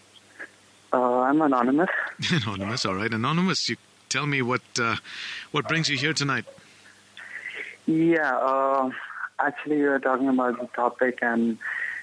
Uh, 0.92 1.20
I'm 1.20 1.42
anonymous. 1.42 1.90
Anonymous. 2.30 2.86
All 2.86 2.94
right, 2.94 3.12
Anonymous. 3.12 3.68
You 3.68 3.76
tell 4.08 4.26
me 4.26 4.42
what 4.42 4.62
uh, 4.80 4.96
what 5.50 5.68
brings 5.68 5.88
you 5.88 5.96
here 5.96 6.12
tonight. 6.12 6.44
Yeah, 7.86 8.36
uh, 8.36 8.90
actually, 9.40 9.76
we 9.76 9.84
were 9.84 9.98
talking 9.98 10.28
about 10.28 10.60
the 10.60 10.66
topic, 10.68 11.18
and 11.22 11.58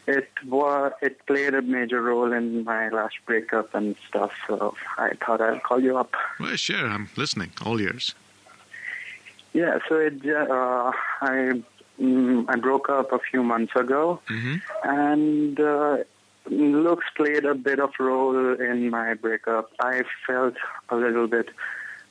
it 0.07 0.29
was 0.45 0.91
it 1.01 1.25
played 1.25 1.53
a 1.53 1.61
major 1.61 2.01
role 2.01 2.31
in 2.33 2.63
my 2.63 2.89
last 2.89 3.15
breakup 3.25 3.73
and 3.75 3.95
stuff. 4.07 4.31
So 4.47 4.75
I 4.97 5.11
thought 5.23 5.41
I'd 5.41 5.63
call 5.63 5.79
you 5.79 5.97
up. 5.97 6.13
Well, 6.39 6.55
sure. 6.55 6.87
I'm 6.87 7.09
listening. 7.15 7.51
All 7.65 7.79
ears. 7.79 8.13
Yeah, 9.53 9.79
so 9.87 9.95
it 9.97 10.25
uh, 10.25 10.91
I 11.21 11.61
mm, 11.99 12.45
I 12.47 12.55
broke 12.57 12.89
up 12.89 13.11
a 13.13 13.19
few 13.19 13.43
months 13.43 13.73
ago, 13.75 14.19
hmm 14.27 14.55
and 14.83 15.59
uh, 15.59 15.97
looks 16.47 17.05
played 17.15 17.45
a 17.45 17.55
bit 17.55 17.79
of 17.79 17.91
role 17.99 18.53
in 18.59 18.89
my 18.89 19.13
breakup. 19.13 19.71
I 19.79 20.03
felt 20.27 20.55
a 20.89 20.95
little 20.95 21.27
bit 21.27 21.49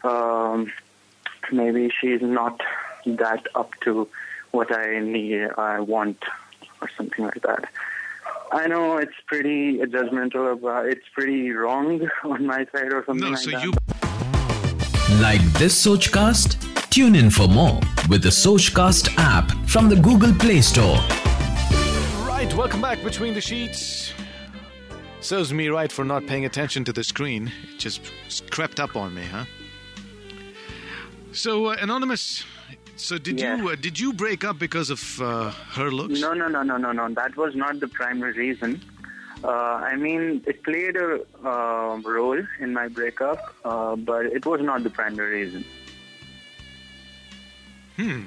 um, 0.05 0.73
maybe 1.53 1.91
she's 2.01 2.23
not 2.23 2.61
that 3.07 3.47
up 3.55 3.71
to 3.83 4.09
what 4.53 4.77
I 4.77 5.01
need, 5.01 5.49
I 5.59 5.81
want, 5.81 6.23
or 6.81 6.89
something 6.97 7.25
like 7.25 7.43
that. 7.43 7.65
I 8.53 8.67
know 8.69 8.99
it's 8.99 9.15
pretty 9.27 9.79
judgmental. 9.79 10.53
About, 10.53 10.87
it's 10.87 11.09
pretty 11.13 11.51
wrong 11.51 12.09
on 12.25 12.47
my 12.47 12.67
side 12.73 12.93
or 12.93 13.05
something 13.05 13.25
No, 13.25 13.31
like 13.31 13.39
so 13.39 13.51
that. 13.51 13.65
you 13.65 13.73
Like 15.21 15.43
this 15.55 15.85
Sochcast? 15.87 16.61
Tune 16.91 17.17
in 17.17 17.29
for 17.31 17.49
more 17.49 17.81
with 18.09 18.23
the 18.23 18.29
Sochcast 18.29 19.13
app 19.19 19.51
from 19.69 19.89
the 19.89 19.97
Google 19.97 20.33
Play 20.35 20.61
Store. 20.61 20.99
Right, 22.29 22.53
welcome 22.57 22.81
back 22.81 23.03
between 23.03 23.35
the 23.35 23.41
sheets. 23.41 24.13
Serves 25.21 25.53
me 25.53 25.69
right 25.69 25.91
for 25.91 26.05
not 26.05 26.27
paying 26.27 26.45
attention 26.45 26.85
to 26.85 26.93
the 26.93 27.03
screen. 27.03 27.51
It 27.73 27.79
just 27.79 28.01
crept 28.51 28.79
up 28.79 28.95
on 28.95 29.15
me, 29.15 29.23
huh? 29.25 29.45
So, 31.35 31.67
uh, 31.67 31.77
anonymous. 31.81 32.45
So, 32.97 33.19
did 33.19 33.41
Yeah. 33.41 33.57
you 33.57 33.69
uh, 33.71 33.75
did 33.75 33.99
you 33.99 34.13
break 34.13 34.45
up 34.45 34.59
because 34.59 34.89
of 34.91 35.21
uh, 35.21 35.51
her 35.77 35.91
looks? 35.91 36.21
No, 36.21 36.33
no, 36.33 36.49
no, 36.49 36.63
no, 36.63 36.77
no, 36.77 36.93
no. 36.93 37.09
That 37.13 37.37
was 37.37 37.55
not 37.55 37.81
the 37.81 37.89
primary 37.89 38.33
reason. 38.33 38.81
Uh, 39.43 39.49
I 39.93 39.97
mean, 39.97 40.43
it 40.47 40.63
played 40.63 40.97
a 40.97 41.21
uh, 41.45 41.99
role 42.05 42.41
in 42.61 42.73
my 42.73 42.89
breakup, 42.89 43.55
uh, 43.65 43.97
but 43.97 44.27
it 44.27 44.47
was 44.47 44.61
not 44.63 44.85
the 44.85 44.91
primary 44.91 45.45
reason. 45.45 45.65
Hmm. 47.97 48.23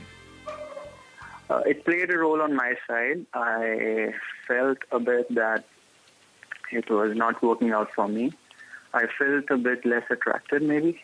Uh, 1.49 1.61
it 1.65 1.85
played 1.85 2.11
a 2.11 2.17
role 2.17 2.41
on 2.41 2.53
my 2.55 2.75
side. 2.87 3.25
I 3.33 4.13
felt 4.47 4.77
a 4.91 4.99
bit 4.99 5.33
that 5.33 5.63
it 6.71 6.89
was 6.89 7.15
not 7.15 7.41
working 7.41 7.71
out 7.71 7.89
for 7.95 8.07
me. 8.07 8.33
I 8.93 9.07
felt 9.17 9.49
a 9.49 9.57
bit 9.57 9.85
less 9.85 10.03
attracted, 10.09 10.61
maybe. 10.61 10.99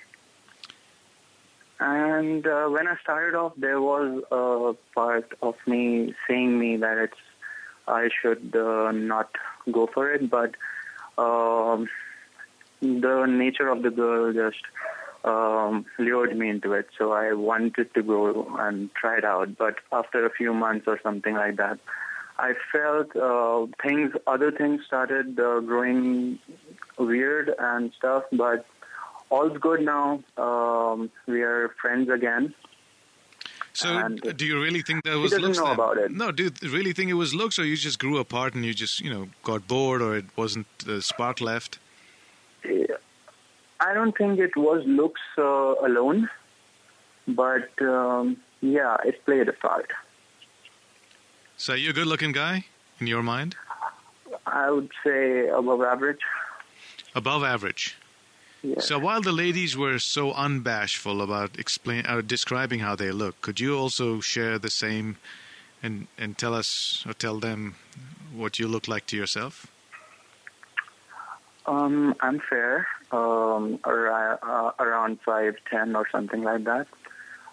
And 1.85 2.47
uh, 2.47 2.67
when 2.67 2.87
I 2.87 2.95
started 3.01 3.35
off, 3.37 3.51
there 3.57 3.81
was 3.81 4.23
a 4.31 4.73
part 4.95 5.33
of 5.41 5.55
me 5.67 6.15
saying 6.29 6.57
me 6.57 6.77
that 6.77 6.97
it's 6.97 7.17
I 7.85 8.07
should 8.21 8.55
uh, 8.55 8.93
not 8.93 9.35
go 9.69 9.89
for 9.93 10.13
it, 10.13 10.29
but 10.29 10.55
um, 11.17 11.89
the 12.79 13.25
nature 13.25 13.67
of 13.67 13.83
the 13.83 13.89
girl 13.89 14.31
just 14.31 14.63
um, 15.25 15.85
lured 15.99 16.37
me 16.37 16.47
into 16.47 16.71
it. 16.71 16.87
So 16.97 17.11
I 17.11 17.33
wanted 17.33 17.93
to 17.95 18.01
go 18.01 18.47
and 18.59 18.89
try 18.95 19.17
it 19.17 19.25
out. 19.25 19.57
But 19.57 19.75
after 19.91 20.25
a 20.25 20.29
few 20.29 20.53
months 20.53 20.85
or 20.87 21.01
something 21.03 21.35
like 21.35 21.57
that, 21.57 21.79
I 22.39 22.53
felt 22.71 23.13
uh, 23.13 23.67
things, 23.85 24.13
other 24.25 24.53
things 24.53 24.83
started 24.87 25.37
uh, 25.37 25.59
growing 25.59 26.39
weird 26.97 27.53
and 27.59 27.91
stuff. 27.97 28.23
But 28.31 28.65
all's 29.33 29.57
good 29.67 29.81
now. 29.93 30.07
Um, 30.47 31.09
we 31.27 31.41
are 31.41 31.69
friends 31.81 32.09
again. 32.17 32.53
so 33.81 33.89
and 33.97 34.21
do 34.39 34.45
you 34.45 34.57
really 34.61 34.81
think 34.87 35.03
that 35.05 35.17
was 35.17 35.31
doesn't 35.31 35.45
looks? 35.45 35.57
know 35.59 35.65
then? 35.65 35.73
about 35.73 35.97
it. 35.97 36.11
No, 36.11 36.31
do 36.31 36.43
you 36.43 36.51
really 36.77 36.93
think 36.93 37.09
it 37.09 37.19
was 37.23 37.33
looks, 37.41 37.57
or 37.59 37.65
you 37.65 37.75
just 37.75 37.99
grew 38.03 38.17
apart 38.25 38.53
and 38.55 38.63
you 38.69 38.73
just 38.83 38.99
you 39.05 39.11
know 39.13 39.23
got 39.51 39.67
bored, 39.67 40.01
or 40.01 40.11
it 40.21 40.25
wasn't 40.35 40.67
the 40.85 41.01
spark 41.01 41.41
left? 41.41 41.79
I 43.85 43.93
don't 43.93 44.15
think 44.17 44.39
it 44.39 44.55
was 44.55 44.83
looks 44.85 45.21
uh, 45.37 45.43
alone, 45.87 46.29
but 47.27 47.69
um, 47.81 48.37
yeah, 48.61 48.95
it 49.03 49.25
played 49.25 49.49
a 49.49 49.53
part. 49.53 49.89
So 51.57 51.73
you're 51.73 51.91
a 51.91 51.93
good-looking 51.93 52.31
guy 52.31 52.65
in 52.99 53.07
your 53.07 53.23
mind, 53.23 53.55
I 54.45 54.69
would 54.71 54.91
say 55.03 55.47
above 55.49 55.81
average. 55.81 56.21
above 57.15 57.43
average. 57.43 57.97
So 58.79 58.97
while 58.97 59.21
the 59.21 59.33
ladies 59.33 59.75
were 59.75 59.99
so 59.99 60.31
unbashful 60.31 61.21
about 61.21 61.59
explain 61.59 62.05
uh, 62.05 62.21
describing 62.21 62.79
how 62.79 62.95
they 62.95 63.11
look, 63.11 63.41
could 63.41 63.59
you 63.59 63.77
also 63.77 64.21
share 64.21 64.57
the 64.57 64.69
same 64.69 65.17
and 65.81 66.07
and 66.17 66.37
tell 66.37 66.53
us 66.53 67.03
or 67.05 67.13
tell 67.13 67.39
them 67.39 67.75
what 68.33 68.59
you 68.59 68.67
look 68.69 68.87
like 68.87 69.05
to 69.07 69.17
yourself? 69.17 69.67
Um, 71.65 72.15
I'm 72.19 72.39
fair, 72.39 72.87
um, 73.11 73.79
ar- 73.83 74.39
uh, 74.41 74.71
around 74.79 75.19
five 75.25 75.55
ten 75.69 75.95
or 75.95 76.07
something 76.09 76.43
like 76.43 76.63
that. 76.65 76.87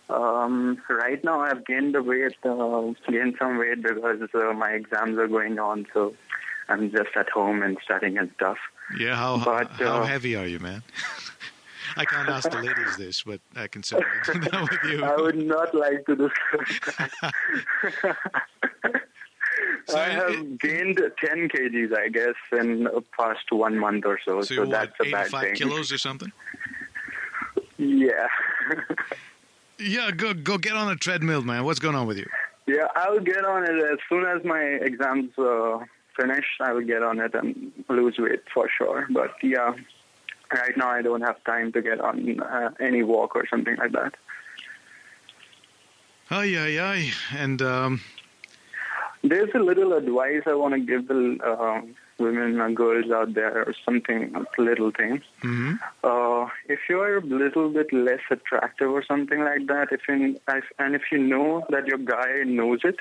Um, 0.09 0.83
right 0.89 1.23
now, 1.23 1.41
I've 1.41 1.65
gained 1.65 1.95
the 1.95 2.03
weight, 2.03 2.35
uh, 2.45 2.93
gained 3.09 3.37
some 3.39 3.59
weight 3.59 3.83
because 3.83 4.23
uh, 4.35 4.53
my 4.53 4.71
exams 4.71 5.19
are 5.19 5.29
going 5.29 5.59
on, 5.61 5.87
so 5.95 6.15
I'm 6.71 6.91
just 6.91 7.11
at 7.17 7.29
home 7.31 7.63
and 7.63 7.77
studying 7.85 8.17
and 8.19 8.31
stuff. 8.37 8.57
Yeah, 8.99 9.17
how 9.17 9.45
But, 9.45 9.69
how 9.73 10.03
uh, 10.03 10.05
heavy 10.07 10.37
are 10.37 10.47
you, 10.47 10.59
man? 10.61 10.83
I 11.97 12.05
can't 12.05 12.29
ask 12.29 12.49
the 12.49 12.63
ladies 12.63 12.97
this, 12.97 13.23
but 13.25 13.41
I 13.57 13.67
can 13.67 13.83
certainly 13.83 14.09
do 14.33 14.39
that 14.51 14.63
with 14.71 14.93
you. 14.93 15.05
I 15.05 15.17
would 15.17 15.37
not 15.45 15.75
like 15.75 16.07
to 16.07 16.15
discuss 16.17 16.97
that. 18.03 18.17
So 19.87 19.99
I 19.99 20.09
have 20.09 20.31
it- 20.31 20.59
gained 20.61 20.99
10 20.99 21.49
kgs, 21.49 21.99
I 21.99 22.09
guess, 22.09 22.35
in 22.53 22.85
the 22.85 23.03
past 23.19 23.45
one 23.51 23.77
month 23.79 24.05
or 24.07 24.19
so. 24.25 24.41
so 24.41 24.47
So, 24.47 24.55
you're 24.55 24.65
what, 24.67 24.71
that's 24.73 24.93
a 25.01 25.11
bad 25.11 25.27
85 25.27 25.43
thing. 25.43 25.55
kilos 25.55 25.93
or 25.93 25.99
something? 25.99 26.33
Yeah. 27.77 28.27
Yeah, 29.79 30.11
go 30.13 30.33
go 30.35 30.57
get 30.59 30.75
on 30.75 30.91
a 30.93 30.97
treadmill, 30.97 31.43
man. 31.43 31.65
What's 31.65 31.81
going 31.81 31.95
on 31.97 32.07
with 32.07 32.19
you? 32.19 32.27
yeah, 32.67 32.87
I'll 32.95 33.19
get 33.21 33.45
on 33.45 33.65
it 33.65 33.83
as 33.93 33.99
soon 34.09 34.25
as 34.27 34.45
my 34.45 34.61
exams 34.61 35.31
uh, 35.39 35.79
finish. 36.21 36.47
I 36.61 36.73
will 36.73 36.83
get 36.95 37.03
on 37.03 37.19
it 37.21 37.35
and 37.35 37.73
lose 37.89 38.17
weight 38.19 38.43
for 38.55 38.69
sure. 38.77 39.07
But 39.11 39.33
yeah, 39.43 39.75
right 40.53 40.77
now 40.77 40.91
I 40.91 41.03
don't 41.03 41.23
have 41.23 41.43
time 41.45 41.73
to 41.73 41.81
get 41.83 42.01
on 42.01 42.41
uh, 42.41 42.71
any 42.81 43.03
walk 43.03 43.37
or 43.37 43.47
something 43.49 43.77
like 43.77 43.93
that. 43.93 44.15
Ay, 46.31 46.57
ay, 46.57 46.79
ay. 46.79 47.11
And 47.37 47.61
um, 47.63 48.01
There's 49.23 49.51
a 49.55 49.59
little 49.59 49.93
advice 49.95 50.43
I 50.47 50.55
want 50.55 50.75
to 50.75 50.81
give 50.81 51.09
the 51.09 51.39
uh, 51.45 51.81
women 52.19 52.61
and 52.61 52.77
girls 52.77 53.11
out 53.11 53.35
there, 53.35 53.65
or 53.67 53.75
something, 53.85 54.35
a 54.37 54.63
little 54.63 54.91
thing. 54.93 55.23
mhm. 55.43 55.79
Uh, 56.05 56.49
if 56.69 56.81
you're 56.89 57.17
a 57.19 57.25
little 57.25 57.69
bit 57.71 57.93
less 57.93 58.21
attractive 58.31 58.91
or 58.91 59.03
something 59.05 59.41
like 59.41 59.67
that, 59.67 59.89
if 59.91 60.03
in, 60.09 60.39
if- 60.49 60.73
and 60.79 60.95
if 60.95 61.03
you 61.11 61.19
know 61.19 61.67
that 61.71 61.87
your 61.87 61.99
guy 61.99 62.43
knows 62.45 62.81
it, 62.85 62.97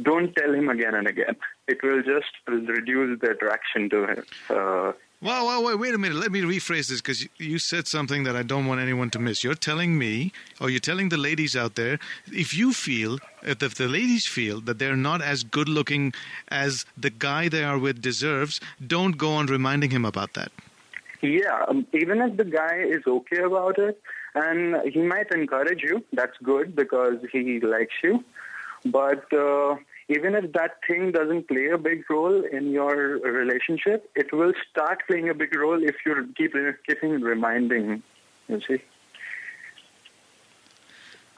don't 0.00 0.34
tell 0.34 0.54
him 0.54 0.68
again 0.68 0.94
and 0.94 1.06
again. 1.06 1.36
It 1.68 1.82
will 1.82 2.02
just 2.02 2.32
reduce 2.46 3.20
the 3.20 3.30
attraction 3.30 3.90
to 3.90 4.06
him. 4.06 4.24
Uh, 4.48 4.92
Well, 5.22 5.46
well, 5.46 5.62
wait, 5.64 5.78
wait 5.78 5.94
a 5.94 5.98
minute. 5.98 6.18
Let 6.18 6.32
me 6.32 6.40
rephrase 6.40 6.88
this 6.88 7.00
because 7.00 7.28
you 7.38 7.58
said 7.60 7.86
something 7.86 8.24
that 8.24 8.34
I 8.34 8.42
don't 8.42 8.66
want 8.66 8.80
anyone 8.80 9.08
to 9.10 9.20
miss. 9.20 9.44
You're 9.44 9.54
telling 9.54 9.96
me, 9.96 10.32
or 10.60 10.68
you're 10.68 10.80
telling 10.80 11.10
the 11.10 11.16
ladies 11.16 11.54
out 11.54 11.76
there, 11.76 12.00
if 12.26 12.52
you 12.52 12.72
feel, 12.72 13.18
if 13.42 13.58
the 13.76 13.86
ladies 13.86 14.26
feel 14.26 14.60
that 14.62 14.80
they're 14.80 14.96
not 14.96 15.22
as 15.22 15.44
good 15.44 15.68
looking 15.68 16.12
as 16.48 16.84
the 16.96 17.10
guy 17.10 17.48
they 17.48 17.62
are 17.62 17.78
with 17.78 18.02
deserves, 18.02 18.60
don't 18.84 19.16
go 19.16 19.30
on 19.34 19.46
reminding 19.46 19.90
him 19.90 20.04
about 20.04 20.32
that. 20.34 20.50
yeah, 21.22 21.64
um, 21.68 21.86
even 21.92 22.20
if 22.20 22.36
the 22.36 22.44
guy 22.44 22.78
is 22.96 23.02
okay 23.06 23.42
about 23.44 23.78
it, 23.78 24.00
and 24.34 24.76
he 24.90 25.00
might 25.02 25.30
encourage 25.30 25.82
you, 25.82 26.02
that's 26.12 26.36
good 26.42 26.74
because 26.74 27.18
he 27.30 27.60
likes 27.60 27.94
you. 28.02 28.24
But 28.84 29.32
uh, 29.32 29.76
even 30.08 30.34
if 30.34 30.52
that 30.52 30.78
thing 30.86 31.12
doesn't 31.12 31.48
play 31.48 31.68
a 31.68 31.78
big 31.78 32.08
role 32.10 32.44
in 32.44 32.70
your 32.70 33.18
relationship, 33.18 34.10
it 34.16 34.32
will 34.32 34.52
start 34.70 35.02
playing 35.06 35.28
a 35.28 35.34
big 35.34 35.54
role 35.54 35.82
if 35.82 35.96
you 36.04 36.28
keep 36.36 36.54
keeping 36.86 37.20
reminding. 37.20 38.02
You 38.48 38.60
see. 38.66 38.82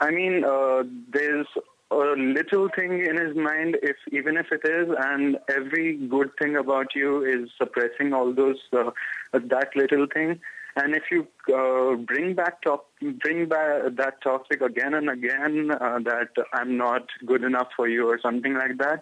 I 0.01 0.11
mean, 0.11 0.43
uh, 0.43 0.83
there's 1.13 1.47
a 1.91 1.95
little 1.95 2.67
thing 2.75 3.05
in 3.05 3.15
his 3.17 3.35
mind, 3.35 3.77
if 3.81 3.95
even 4.11 4.37
if 4.37 4.51
it 4.51 4.61
is, 4.65 4.93
and 4.97 5.37
every 5.47 5.95
good 5.95 6.31
thing 6.37 6.55
about 6.55 6.95
you 6.95 7.23
is 7.23 7.49
suppressing 7.57 8.13
all 8.13 8.33
those 8.33 8.57
uh, 8.73 8.91
that 9.33 9.75
little 9.75 10.07
thing. 10.07 10.39
And 10.75 10.93
if 10.93 11.03
you 11.09 11.27
uh, 11.55 11.95
bring 11.95 12.35
back 12.35 12.61
top, 12.61 12.89
bring 12.99 13.47
back 13.47 13.95
that 13.95 14.21
topic 14.21 14.61
again 14.61 14.93
and 14.93 15.09
again, 15.09 15.71
uh, 15.71 15.99
that 16.03 16.29
I'm 16.53 16.75
not 16.77 17.03
good 17.25 17.43
enough 17.43 17.69
for 17.75 17.87
you 17.87 18.09
or 18.09 18.19
something 18.21 18.53
like 18.55 18.77
that, 18.79 19.01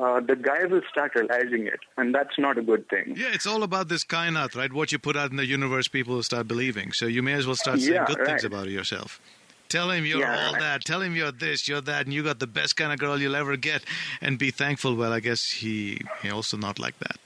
uh, 0.00 0.18
the 0.20 0.34
guy 0.34 0.64
will 0.64 0.82
start 0.90 1.12
realizing 1.14 1.68
it, 1.68 1.78
and 1.96 2.12
that's 2.12 2.36
not 2.36 2.58
a 2.58 2.62
good 2.62 2.88
thing. 2.88 3.14
Yeah, 3.16 3.28
it's 3.32 3.46
all 3.46 3.62
about 3.62 3.88
this 3.88 4.04
kainat, 4.04 4.56
right? 4.56 4.72
What 4.72 4.90
you 4.90 4.98
put 4.98 5.16
out 5.16 5.30
in 5.30 5.36
the 5.36 5.46
universe, 5.46 5.86
people 5.86 6.16
will 6.16 6.24
start 6.24 6.48
believing. 6.48 6.90
So 6.92 7.06
you 7.06 7.22
may 7.22 7.34
as 7.34 7.46
well 7.46 7.54
start 7.54 7.78
saying 7.78 7.94
Yeah, 7.94 8.06
good 8.06 8.26
things 8.26 8.42
about 8.42 8.68
yourself. 8.68 9.20
Tell 9.68 9.90
him 9.92 10.04
you're 10.04 10.20
Yeah, 10.20 10.36
all 10.36 10.52
right. 10.52 10.60
that. 10.60 10.84
Tell 10.84 11.00
him 11.00 11.14
you're 11.14 11.32
this, 11.32 11.68
you're 11.68 11.80
that, 11.80 12.06
and 12.06 12.12
you 12.12 12.24
got 12.24 12.40
the 12.40 12.46
best 12.48 12.76
kind 12.76 12.92
of 12.92 12.98
girl 12.98 13.20
you'll 13.20 13.36
ever 13.36 13.56
get. 13.56 13.84
And 14.20 14.36
be 14.36 14.50
thankful. 14.50 14.96
Well, 14.96 15.12
I 15.12 15.20
guess 15.20 15.42
he 15.52 16.00
he 16.20 16.28
also 16.28 16.56
not 16.56 16.78
like 16.80 16.98
that. 16.98 17.16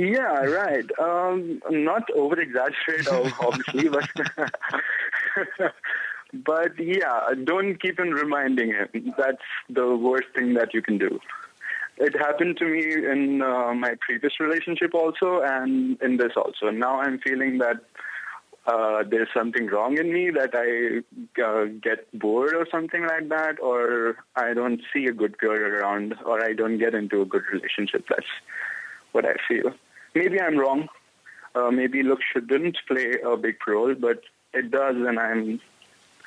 Yeah, 0.00 0.44
right. 0.46 0.90
Um, 0.98 1.60
not 1.68 2.10
over 2.12 2.40
exaggerate, 2.40 3.06
obviously, 3.40 3.90
but 3.90 4.08
but 6.32 6.78
yeah, 6.78 7.28
don't 7.44 7.76
keep 7.82 8.00
on 8.00 8.12
reminding 8.12 8.68
him. 8.68 9.12
That's 9.18 9.42
the 9.68 9.94
worst 9.94 10.28
thing 10.34 10.54
that 10.54 10.72
you 10.72 10.80
can 10.80 10.96
do. 10.96 11.20
it 11.98 12.16
happened 12.18 12.56
to 12.60 12.64
me 12.64 12.82
in 13.12 13.42
uh, 13.42 13.74
my 13.74 13.92
previous 14.00 14.40
relationship 14.40 14.94
also, 14.94 15.42
and 15.42 16.00
in 16.00 16.16
this 16.16 16.32
also. 16.34 16.70
Now 16.70 17.00
I'm 17.02 17.18
feeling 17.18 17.58
that 17.58 17.80
uh, 18.66 19.02
there's 19.10 19.28
something 19.34 19.66
wrong 19.66 19.98
in 19.98 20.10
me 20.10 20.30
that 20.30 20.52
I 20.54 21.02
uh, 21.42 21.64
get 21.88 22.10
bored 22.18 22.54
or 22.54 22.66
something 22.70 23.02
like 23.02 23.28
that, 23.28 23.60
or 23.60 24.16
I 24.34 24.54
don't 24.54 24.80
see 24.94 25.04
a 25.04 25.12
good 25.12 25.36
girl 25.36 25.60
around, 25.60 26.14
or 26.24 26.42
I 26.42 26.54
don't 26.54 26.78
get 26.78 26.94
into 26.94 27.20
a 27.20 27.26
good 27.26 27.42
relationship. 27.52 28.06
That's 28.08 28.32
what 29.12 29.26
I 29.26 29.34
feel. 29.46 29.74
Maybe 30.14 30.40
I'm 30.40 30.56
wrong. 30.58 30.88
Uh, 31.54 31.70
maybe 31.70 32.02
looks 32.02 32.24
shouldn't 32.32 32.78
play 32.86 33.16
a 33.24 33.36
big 33.36 33.56
role, 33.66 33.94
but 33.94 34.22
it 34.52 34.70
does, 34.70 34.96
and 34.96 35.18
I'm 35.18 35.60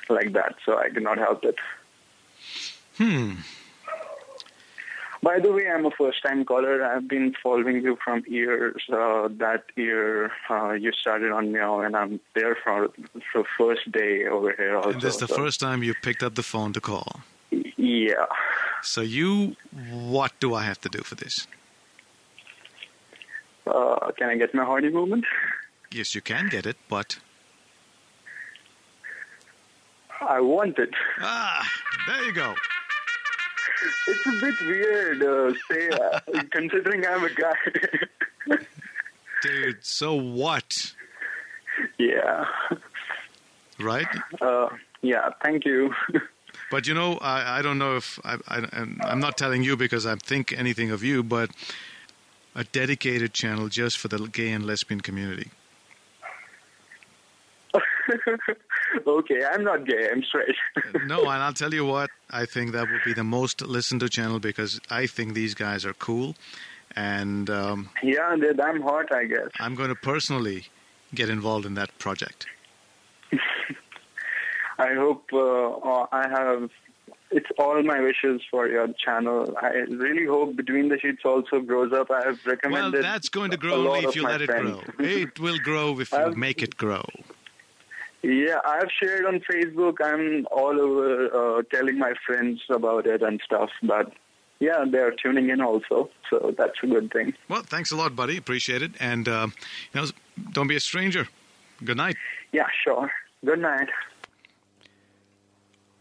like 0.08 0.32
that, 0.32 0.56
so 0.64 0.78
I 0.78 0.90
cannot 0.90 1.18
help 1.18 1.44
it. 1.44 1.56
Hmm. 2.98 3.34
By 5.22 5.38
the 5.38 5.50
way, 5.50 5.66
I'm 5.70 5.86
a 5.86 5.90
first-time 5.90 6.44
caller. 6.44 6.84
I've 6.84 7.08
been 7.08 7.34
following 7.42 7.82
you 7.82 7.96
from 8.04 8.22
years. 8.26 8.82
Uh, 8.92 9.28
that 9.38 9.64
year 9.74 10.30
uh, 10.50 10.72
you 10.72 10.92
started 10.92 11.32
on 11.32 11.50
Meow, 11.50 11.80
and 11.80 11.96
I'm 11.96 12.20
there 12.34 12.54
for 12.62 12.90
the 13.34 13.44
first 13.56 13.90
day 13.90 14.26
over 14.26 14.52
here. 14.54 14.76
Also, 14.76 14.90
And 14.90 15.00
this 15.00 15.14
is 15.14 15.20
the 15.20 15.28
so- 15.28 15.36
first 15.36 15.60
time 15.60 15.82
you 15.82 15.94
picked 16.02 16.22
up 16.22 16.34
the 16.34 16.42
phone 16.42 16.74
to 16.74 16.80
call. 16.80 17.20
Yeah. 17.78 18.26
So 18.82 19.00
you, 19.00 19.56
what 19.90 20.32
do 20.40 20.52
I 20.54 20.64
have 20.64 20.80
to 20.82 20.90
do 20.90 20.98
for 20.98 21.14
this? 21.14 21.46
Uh, 23.66 24.10
can 24.18 24.28
I 24.28 24.36
get 24.36 24.54
my 24.54 24.64
horny 24.64 24.90
moment? 24.90 25.24
Yes, 25.90 26.14
you 26.14 26.20
can 26.20 26.48
get 26.48 26.66
it, 26.66 26.76
but 26.88 27.18
I 30.20 30.40
want 30.40 30.78
it. 30.78 30.90
ah, 31.20 31.66
there 32.06 32.24
you 32.24 32.32
go. 32.32 32.54
It's 34.08 34.26
a 34.26 34.30
bit 34.40 34.60
weird, 34.62 35.22
uh, 35.22 35.52
say, 35.70 35.88
uh, 35.90 36.20
considering 36.52 37.06
I'm 37.06 37.24
a 37.24 37.30
guy. 37.30 38.56
Dude, 39.42 39.84
so 39.84 40.14
what? 40.14 40.94
yeah. 41.98 42.46
Right? 43.78 44.06
Uh, 44.40 44.68
yeah. 45.02 45.30
Thank 45.42 45.64
you. 45.64 45.92
But 46.70 46.86
you 46.86 46.94
know, 46.94 47.18
I, 47.18 47.58
I 47.58 47.62
don't 47.62 47.78
know 47.78 47.96
if 47.96 48.18
I, 48.24 48.34
I, 48.48 48.58
I'm- 48.72 48.98
I'm 49.04 49.20
not 49.20 49.36
telling 49.36 49.62
you 49.62 49.76
because 49.76 50.06
I 50.06 50.14
think 50.16 50.52
anything 50.56 50.90
of 50.90 51.04
you, 51.04 51.22
but 51.22 51.50
a 52.54 52.64
dedicated 52.64 53.32
channel 53.32 53.68
just 53.68 53.98
for 53.98 54.08
the 54.08 54.18
gay 54.28 54.50
and 54.52 54.64
lesbian 54.66 55.00
community. 55.00 55.50
okay, 59.06 59.44
I'm 59.44 59.64
not 59.64 59.86
gay. 59.86 60.08
I'm 60.10 60.22
straight. 60.22 60.54
No, 61.06 61.20
and 61.22 61.42
I'll 61.42 61.52
tell 61.62 61.74
you 61.74 61.84
what, 61.84 62.10
I 62.30 62.46
think 62.46 62.72
that 62.72 62.88
would 62.90 63.02
be 63.04 63.12
the 63.12 63.24
most 63.24 63.62
listened 63.62 64.00
to 64.00 64.08
channel 64.08 64.38
because 64.38 64.80
I 64.90 65.06
think 65.06 65.34
these 65.34 65.54
guys 65.54 65.84
are 65.84 65.94
cool, 65.94 66.36
and 66.94 67.50
um, 67.50 67.90
yeah, 68.02 68.36
they're 68.38 68.54
damn 68.54 68.80
hot, 68.82 69.12
I 69.12 69.24
guess. 69.24 69.48
I'm 69.58 69.74
going 69.74 69.88
to 69.88 69.94
personally 69.94 70.66
get 71.14 71.28
involved 71.28 71.66
in 71.66 71.74
that 71.74 71.96
project. 71.98 72.46
I 74.78 74.94
hope 74.94 75.24
uh, 75.32 75.38
uh, 75.38 76.06
I 76.12 76.28
have. 76.28 76.70
It's 77.30 77.46
all 77.58 77.82
my 77.82 78.00
wishes 78.00 78.42
for 78.50 78.68
your 78.68 78.88
channel. 79.04 79.56
I 79.60 79.68
really 79.88 80.26
hope 80.26 80.56
Between 80.56 80.88
the 80.88 80.98
Sheets 81.00 81.22
also 81.24 81.60
grows 81.60 81.92
up. 81.92 82.10
I 82.10 82.24
have 82.26 82.38
recommended. 82.46 83.02
Well, 83.02 83.02
that's 83.02 83.28
going 83.28 83.50
to 83.50 83.56
grow 83.56 83.88
only 83.88 84.04
if 84.04 84.14
you 84.14 84.22
let 84.22 84.40
it 84.42 84.46
friends. 84.46 84.80
grow. 84.96 85.06
It 85.06 85.40
will 85.40 85.58
grow 85.58 85.98
if 86.00 86.12
you 86.12 86.18
I've- 86.18 86.36
make 86.36 86.62
it 86.62 86.76
grow. 86.76 87.04
Yeah, 88.22 88.60
I've 88.64 88.88
shared 88.98 89.26
on 89.26 89.40
Facebook. 89.40 89.96
I'm 90.02 90.46
all 90.50 90.80
over 90.80 91.58
uh, 91.58 91.62
telling 91.70 91.98
my 91.98 92.14
friends 92.26 92.62
about 92.70 93.06
it 93.06 93.20
and 93.22 93.38
stuff. 93.44 93.68
But 93.82 94.12
yeah, 94.60 94.84
they're 94.90 95.10
tuning 95.10 95.50
in 95.50 95.60
also, 95.60 96.08
so 96.30 96.54
that's 96.56 96.78
a 96.82 96.86
good 96.86 97.12
thing. 97.12 97.34
Well, 97.50 97.62
thanks 97.62 97.92
a 97.92 97.96
lot, 97.96 98.16
buddy. 98.16 98.38
Appreciate 98.38 98.80
it. 98.80 98.92
And, 98.98 99.28
uh, 99.28 99.48
you 99.92 100.00
know, 100.00 100.06
don't 100.52 100.68
be 100.68 100.76
a 100.76 100.80
stranger. 100.80 101.28
Good 101.84 101.98
night. 101.98 102.16
Yeah, 102.52 102.68
sure. 102.82 103.10
Good 103.44 103.58
night. 103.58 103.88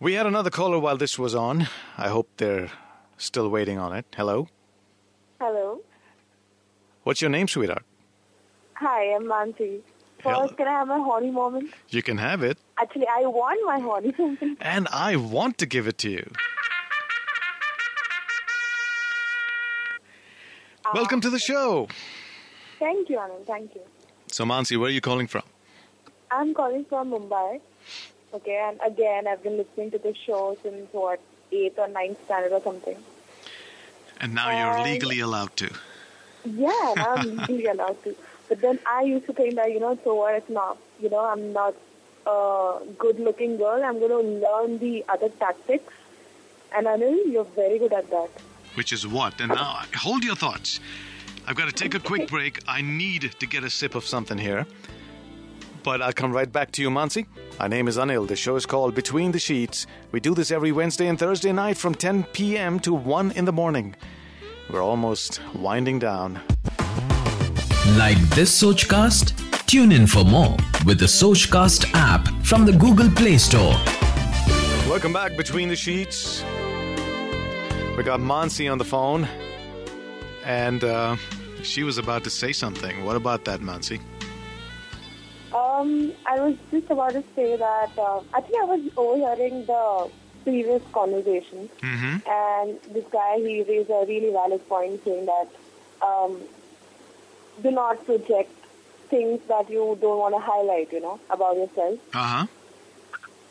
We 0.04 0.14
had 0.16 0.26
another 0.26 0.50
caller 0.50 0.80
while 0.80 0.98
this 0.98 1.18
was 1.18 1.34
on. 1.34 1.68
I 1.98 2.10
hope 2.10 2.28
they're 2.36 2.70
still 3.18 3.48
waiting 3.50 3.78
on 3.80 3.94
it. 3.96 4.06
Hello? 4.18 4.48
Hello. 5.40 5.80
What's 7.04 7.22
your 7.22 7.30
name, 7.30 7.48
sweetheart? 7.48 7.84
Hi, 8.76 9.14
I'm 9.16 9.24
Mansi. 9.24 9.80
Hello. 10.22 10.42
First, 10.42 10.58
can 10.58 10.68
I 10.68 10.72
have 10.72 10.88
my 10.90 10.98
horny 10.98 11.32
moment? 11.32 11.74
You 11.90 12.02
can 12.02 12.18
have 12.18 12.44
it, 12.44 12.58
Actually, 12.82 13.08
I 13.08 13.22
want 13.28 13.60
my 13.66 13.80
horny 13.80 14.14
moment. 14.20 14.58
and 14.60 14.88
I 14.92 15.16
want 15.16 15.58
to 15.60 15.66
give 15.66 15.88
it 15.88 15.98
to 16.00 16.10
you. 16.10 16.30
Uh, 20.86 20.92
Welcome 20.94 21.22
to 21.22 21.30
the 21.30 21.40
show. 21.40 21.88
Thank 22.80 23.10
you, 23.10 23.18
Anand. 23.18 23.46
Thank 23.48 23.74
you. 23.76 23.82
So, 24.28 24.44
Mansi, 24.44 24.78
where 24.78 24.90
are 24.90 24.92
you 24.92 25.02
calling 25.02 25.28
from? 25.28 25.44
I'm 26.30 26.54
calling 26.54 26.84
from 26.90 27.12
Mumbai. 27.12 27.62
Okay, 28.34 28.58
and 28.68 28.80
again, 28.84 29.28
I've 29.28 29.44
been 29.44 29.58
listening 29.58 29.92
to 29.92 30.00
the 30.00 30.16
show 30.16 30.58
since 30.64 30.92
what, 30.92 31.20
eighth 31.52 31.78
or 31.78 31.88
ninth 31.88 32.18
standard 32.26 32.52
or 32.52 32.62
something. 32.64 32.98
And 34.20 34.34
now 34.34 34.50
you're 34.50 34.78
Um, 34.80 34.84
legally 34.92 35.20
allowed 35.20 35.56
to. 35.58 35.70
Yeah, 36.46 36.92
and 36.92 37.00
I'm 37.02 37.38
legally 37.38 37.68
allowed 37.68 38.04
to. 38.06 38.16
But 38.50 38.62
then 38.62 38.80
I 38.88 39.04
used 39.04 39.28
to 39.28 39.34
think 39.34 39.56
that, 39.56 39.72
you 39.72 39.80
know, 39.80 39.98
so 40.04 40.16
what, 40.16 40.34
it's 40.36 40.50
not, 40.50 40.78
you 41.00 41.10
know, 41.10 41.20
I'm 41.24 41.54
not 41.54 41.76
a 42.26 42.80
good-looking 42.98 43.58
girl. 43.58 43.84
I'm 43.84 44.00
going 44.00 44.10
to 44.12 44.48
learn 44.48 44.80
the 44.80 45.06
other 45.10 45.30
tactics. 45.30 45.94
And 46.76 46.88
Anil, 46.88 47.32
you're 47.32 47.44
very 47.44 47.78
good 47.78 47.94
at 47.94 48.10
that. 48.10 48.30
Which 48.74 48.92
is 48.92 49.06
what? 49.06 49.40
And 49.40 49.50
now, 49.50 49.84
hold 49.96 50.24
your 50.24 50.36
thoughts. 50.36 50.80
I've 51.46 51.56
got 51.56 51.66
to 51.66 51.72
take 51.72 51.94
a 51.94 52.00
quick 52.00 52.28
break. 52.30 52.62
I 52.68 52.82
need 52.82 53.32
to 53.40 53.46
get 53.46 53.64
a 53.64 53.70
sip 53.70 53.94
of 53.94 54.06
something 54.06 54.40
here. 54.40 54.66
But 55.84 56.02
I'll 56.02 56.14
come 56.14 56.32
right 56.32 56.50
back 56.50 56.72
to 56.74 56.82
you, 56.82 56.90
Mansi. 56.90 57.26
My 57.60 57.68
name 57.68 57.90
is 57.90 57.98
Anil. 57.98 58.26
The 58.26 58.38
show 58.38 58.56
is 58.56 58.66
called 58.66 58.96
Between 58.96 59.34
the 59.34 59.40
Sheets. 59.40 59.86
We 60.14 60.22
do 60.22 60.34
this 60.34 60.50
every 60.50 60.72
Wednesday 60.72 61.08
and 61.08 61.20
Thursday 61.20 61.52
night 61.52 61.76
from 61.76 61.94
10 61.94 62.24
p.m. 62.32 62.80
to 62.82 62.94
1 62.94 63.32
in 63.32 63.44
the 63.44 63.52
morning. 63.52 63.94
We're 64.70 64.82
almost 64.82 65.42
winding 65.54 66.00
down. 66.00 66.40
Like 67.98 68.18
this 68.30 68.64
Sochcast? 68.64 69.66
Tune 69.68 69.92
in 69.92 70.08
for 70.08 70.24
more 70.24 70.56
with 70.86 71.00
the 71.00 71.06
Sochcast 71.06 71.92
app 71.94 72.30
from 72.46 72.66
the 72.66 72.72
Google 72.72 73.10
Play 73.10 73.38
Store. 73.38 73.76
Welcome 74.88 75.12
back, 75.12 75.36
Between 75.36 75.68
the 75.68 75.76
Sheets. 75.76 76.44
We 77.98 78.04
got 78.04 78.22
Mansi 78.22 78.72
on 78.72 78.78
the 78.78 78.86
phone. 78.86 79.28
And 80.46 80.84
uh, 80.84 81.18
she 81.62 81.84
was 81.84 81.98
about 81.98 82.24
to 82.24 82.30
say 82.30 82.54
something. 82.54 83.04
What 83.04 83.18
about 83.18 83.44
that, 83.46 83.60
Mansi? 83.60 84.00
Um, 85.54 86.14
I 86.26 86.40
was 86.40 86.56
just 86.72 86.90
about 86.90 87.12
to 87.12 87.24
say 87.36 87.56
that 87.56 87.92
uh, 87.98 88.22
think 88.42 88.56
I 88.62 88.66
was 88.66 88.82
overhearing 88.98 89.66
the 89.66 90.10
previous 90.44 90.82
conversation, 90.94 91.70
Mm-hmm. 91.82 92.16
and 92.30 92.80
this 92.94 93.06
guy 93.12 93.38
he 93.38 93.62
raised 93.68 93.90
a 93.90 94.06
really 94.08 94.32
valid 94.32 94.68
point, 94.68 95.02
saying 95.06 95.26
that 95.28 95.50
um, 96.06 96.42
do 97.62 97.72
not 97.72 98.04
project 98.06 98.52
things 99.10 99.40
that 99.48 99.70
you 99.70 99.98
don't 100.02 100.18
want 100.18 100.34
to 100.34 100.40
highlight, 100.42 100.92
you 100.92 101.02
know, 101.02 101.20
about 101.30 101.56
yourself 101.56 102.00
Uh 102.16 102.28
huh. 102.34 102.48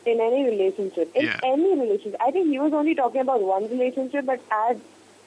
in 0.05 0.19
any 0.19 0.43
relationship. 0.43 1.09
In 1.15 1.25
Yeah. 1.27 1.39
any 1.43 1.73
relationship, 1.79 2.19
I 2.19 2.31
think 2.31 2.47
he 2.49 2.59
was 2.59 2.73
only 2.73 2.95
talking 2.95 3.21
about 3.21 3.41
one 3.41 3.69
relationship, 3.69 4.25
but 4.25 4.41
add 4.51 4.81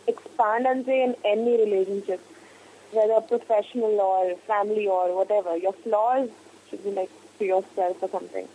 expand 0.07 0.67
and 0.67 0.85
say 0.85 1.03
in 1.03 1.17
any 1.25 1.57
relationship, 1.65 2.21
whether 2.93 3.21
professional 3.23 3.99
or 4.01 4.35
family 4.47 4.87
or 4.87 5.15
whatever, 5.17 5.57
your 5.57 5.73
flaws 5.85 6.29
should 6.71 6.85
be 6.85 6.91
like 6.91 7.11
to 7.39 7.45
yourself 7.45 8.03
or 8.03 8.09
something. 8.11 8.49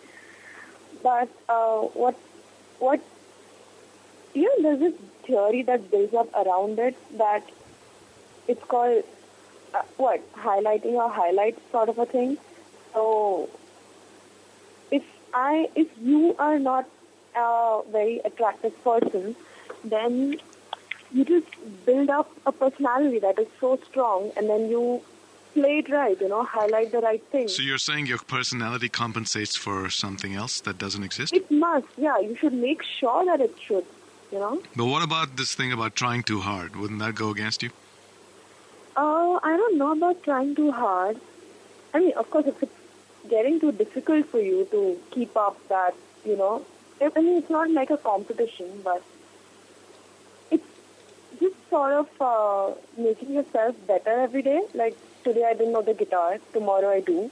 But 1.03 1.29
uh, 1.49 1.79
what 2.03 2.15
what 2.79 3.01
you 4.33 4.43
know, 4.43 4.75
there's 4.77 4.93
this 4.93 5.01
theory 5.25 5.61
that 5.63 5.91
builds 5.91 6.13
up 6.13 6.33
around 6.33 6.79
it 6.79 6.95
that 7.17 7.43
it's 8.47 8.63
called 8.65 9.03
uh, 9.73 9.81
what 9.97 10.21
highlighting 10.33 10.93
or 10.93 11.09
highlight 11.09 11.57
sort 11.71 11.89
of 11.89 11.97
a 11.97 12.05
thing. 12.05 12.37
So 12.93 13.49
if 14.91 15.03
I 15.33 15.69
if 15.75 15.87
you 16.01 16.35
are 16.39 16.59
not 16.59 16.87
a 17.35 17.81
very 17.91 18.19
attractive 18.25 18.83
person, 18.83 19.35
then 19.83 20.37
you 21.11 21.25
just 21.25 21.47
build 21.85 22.09
up 22.09 22.31
a 22.45 22.51
personality 22.51 23.19
that 23.19 23.39
is 23.39 23.47
so 23.59 23.79
strong, 23.89 24.31
and 24.37 24.49
then 24.49 24.69
you 24.69 25.01
play 25.53 25.79
it 25.79 25.89
right. 25.89 26.19
You 26.19 26.29
know, 26.29 26.43
highlight 26.43 26.91
the 26.91 26.99
right 26.99 27.23
thing. 27.31 27.47
So 27.47 27.61
you're 27.61 27.77
saying 27.77 28.07
your 28.07 28.19
personality 28.19 28.89
compensates 28.89 29.55
for 29.55 29.89
something 29.89 30.33
else 30.33 30.61
that 30.61 30.77
doesn't 30.77 31.03
exist? 31.03 31.33
it 31.33 31.49
must, 31.51 31.87
yeah. 31.97 32.19
You 32.19 32.35
should 32.35 32.53
make 32.53 32.83
sure 32.83 33.25
that 33.25 33.41
it 33.41 33.55
should. 33.65 33.85
You 34.31 34.39
know. 34.39 34.61
But 34.77 34.85
what 34.85 35.03
about 35.03 35.35
this 35.35 35.53
thing 35.55 35.73
about 35.73 35.95
trying 35.95 36.23
too 36.23 36.39
hard? 36.39 36.77
Wouldn't 36.77 36.99
that 36.99 37.15
go 37.15 37.31
against 37.31 37.63
you? 37.63 37.71
Uh, 38.95 39.39
I 39.43 39.57
don't 39.57 39.77
know 39.77 39.91
about 39.91 40.23
trying 40.23 40.55
too 40.55 40.71
hard. 40.71 41.19
I 41.93 41.99
mean, 41.99 42.13
of 42.13 42.29
course, 42.29 42.45
if 42.45 42.63
it's 42.63 42.71
getting 43.29 43.59
too 43.59 43.73
difficult 43.73 44.27
for 44.27 44.39
you 44.39 44.67
to 44.71 44.97
keep 45.11 45.35
up 45.35 45.57
that, 45.67 45.95
you 46.25 46.37
know, 46.37 46.65
I 47.01 47.19
mean, 47.19 47.37
it's 47.37 47.49
not 47.49 47.69
like 47.71 47.89
a 47.89 47.97
competition, 47.97 48.81
but 48.83 49.01
it's 50.49 50.67
just 51.39 51.55
sort 51.69 51.93
of 51.93 52.09
uh, 52.21 52.73
making 52.97 53.33
yourself 53.33 53.75
better 53.87 54.11
every 54.11 54.43
day. 54.43 54.61
Like 54.73 54.95
today 55.23 55.45
I 55.47 55.53
didn't 55.53 55.73
know 55.73 55.81
the 55.81 55.93
guitar, 55.93 56.37
tomorrow 56.53 56.89
I 56.89 57.01
do, 57.01 57.31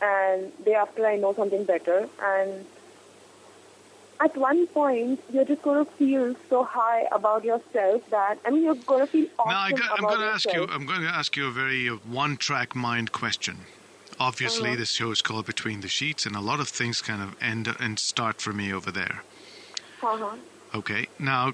and 0.00 0.52
day 0.64 0.74
after 0.74 1.06
I 1.06 1.16
know 1.16 1.34
something 1.34 1.64
better. 1.64 2.08
And 2.22 2.66
at 4.20 4.36
one 4.36 4.66
point, 4.68 5.20
you're 5.32 5.44
just 5.44 5.62
going 5.62 5.84
to 5.84 5.90
feel 5.92 6.34
so 6.48 6.64
high 6.64 7.04
about 7.12 7.44
yourself 7.44 8.02
that 8.10 8.38
I 8.44 8.50
mean, 8.50 8.62
you're 8.64 8.74
going 8.74 9.00
to 9.00 9.06
feel 9.06 9.26
awesome 9.38 9.52
now 9.52 9.60
I 9.60 9.98
about 9.98 10.10
going 10.10 10.20
to 10.20 10.26
ask 10.26 10.52
you. 10.52 10.66
I'm 10.70 10.86
going 10.86 11.02
to 11.02 11.08
ask 11.08 11.36
you 11.36 11.46
a 11.46 11.50
very 11.50 11.88
uh, 11.88 11.96
one-track 12.10 12.74
mind 12.74 13.12
question. 13.12 13.58
Obviously, 14.18 14.70
Uh-huh. 14.70 14.78
this 14.78 14.92
show 14.92 15.10
is 15.10 15.20
called 15.20 15.44
Between 15.44 15.80
the 15.80 15.88
Sheets, 15.88 16.24
and 16.24 16.34
a 16.34 16.40
lot 16.40 16.60
of 16.60 16.68
things 16.68 17.02
kind 17.02 17.22
of 17.22 17.36
end 17.42 17.68
and 17.78 17.98
start 17.98 18.40
for 18.40 18.52
me 18.52 18.72
over 18.72 18.90
there. 18.90 19.22
Uh-huh. 20.02 20.36
Okay, 20.74 21.06
now 21.18 21.52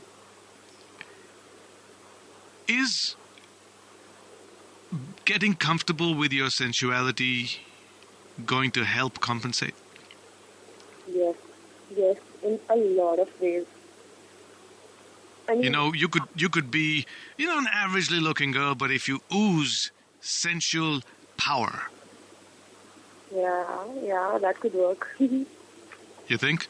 is 2.68 3.16
getting 5.24 5.55
comfortable 5.55 6.14
with 6.14 6.33
your 6.33 6.50
sensuality 6.50 7.61
going 8.46 8.70
to 8.72 8.85
help 8.85 9.20
compensate? 9.20 9.74
Yes, 11.12 11.37
yes, 11.96 12.16
in 12.42 12.59
a 12.70 12.76
lot 12.76 13.18
of 13.18 13.28
ways. 13.40 13.66
I 15.48 15.55
mean, 15.55 15.64
You 15.64 15.70
know, 15.70 15.92
you 15.92 16.09
could 16.09 16.24
you 16.37 16.48
could 16.48 16.70
be, 16.70 17.05
you 17.37 17.46
know, 17.46 17.59
an 17.59 17.66
averagely 17.66 18.20
looking 18.20 18.52
girl, 18.52 18.74
but 18.74 18.90
if 18.90 19.09
you 19.09 19.20
ooze 19.35 19.90
sensual 20.20 21.00
power, 21.37 21.90
yeah, 23.35 23.64
yeah, 24.02 24.38
that 24.40 24.61
could 24.61 24.74
work. 24.74 25.09
you 25.18 26.38
think? 26.38 26.68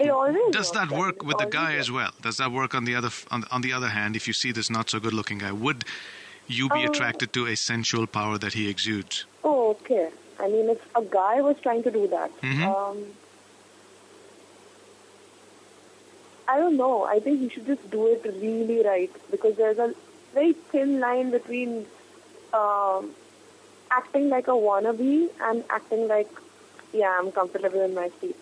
always 0.00 0.52
Does 0.52 0.70
that 0.72 0.90
work 0.90 1.24
with 1.24 1.38
the 1.38 1.46
guy 1.46 1.72
works. 1.72 1.80
as 1.80 1.90
well? 1.90 2.12
Does 2.22 2.36
that 2.36 2.52
work 2.52 2.74
on 2.74 2.84
the 2.84 2.94
other 2.94 3.10
on, 3.30 3.44
on 3.50 3.62
the 3.62 3.72
other 3.72 3.88
hand? 3.88 4.14
If 4.14 4.26
you 4.26 4.32
see 4.32 4.52
this 4.52 4.70
not 4.70 4.90
so 4.90 5.00
good 5.00 5.12
looking 5.12 5.38
guy, 5.38 5.52
would 5.52 5.84
you 6.48 6.68
be 6.68 6.86
Oh. 6.86 6.90
attracted 6.90 7.32
to 7.34 7.46
a 7.46 7.56
sensual 7.56 8.06
power 8.06 8.38
that 8.38 8.54
he 8.54 8.68
exudes? 8.68 9.24
Oh, 9.44 9.70
okay. 9.70 10.10
I 10.40 10.48
mean, 10.48 10.68
if 10.70 10.80
a 10.96 11.02
guy 11.02 11.40
was 11.42 11.56
trying 11.60 11.82
to 11.84 11.90
do 11.90 12.06
that, 12.08 12.30
Mhm. 12.42 12.62
um, 12.74 12.98
I 16.46 16.56
don't 16.58 16.76
know. 16.76 17.04
I 17.04 17.20
think 17.20 17.40
he 17.40 17.48
should 17.50 17.66
just 17.66 17.90
do 17.90 18.06
it 18.06 18.22
really 18.24 18.82
right 18.82 19.10
because 19.30 19.56
there's 19.56 19.78
a 19.78 19.94
very 20.34 20.52
thin 20.54 20.98
line 21.00 21.30
between 21.30 21.86
um, 22.54 23.10
acting 23.90 24.30
like 24.30 24.48
a 24.48 24.52
wannabe 24.52 25.28
and 25.40 25.62
acting 25.68 26.08
like, 26.08 26.30
yeah, 26.92 27.14
I'm 27.18 27.30
comfortable 27.32 27.82
in 27.82 27.94
my 27.94 28.10
seat. 28.20 28.36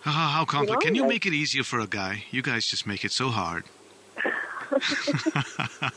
How, 0.00 0.10
how 0.10 0.44
compli- 0.44 0.68
know, 0.68 0.76
Can 0.78 0.94
you 0.96 1.02
like- 1.02 1.10
make 1.10 1.26
it 1.26 1.32
easier 1.34 1.62
for 1.62 1.78
a 1.78 1.86
guy? 1.86 2.24
You 2.30 2.42
guys 2.42 2.66
just 2.66 2.86
make 2.86 3.04
it 3.04 3.12
so 3.12 3.28
hard. 3.28 3.64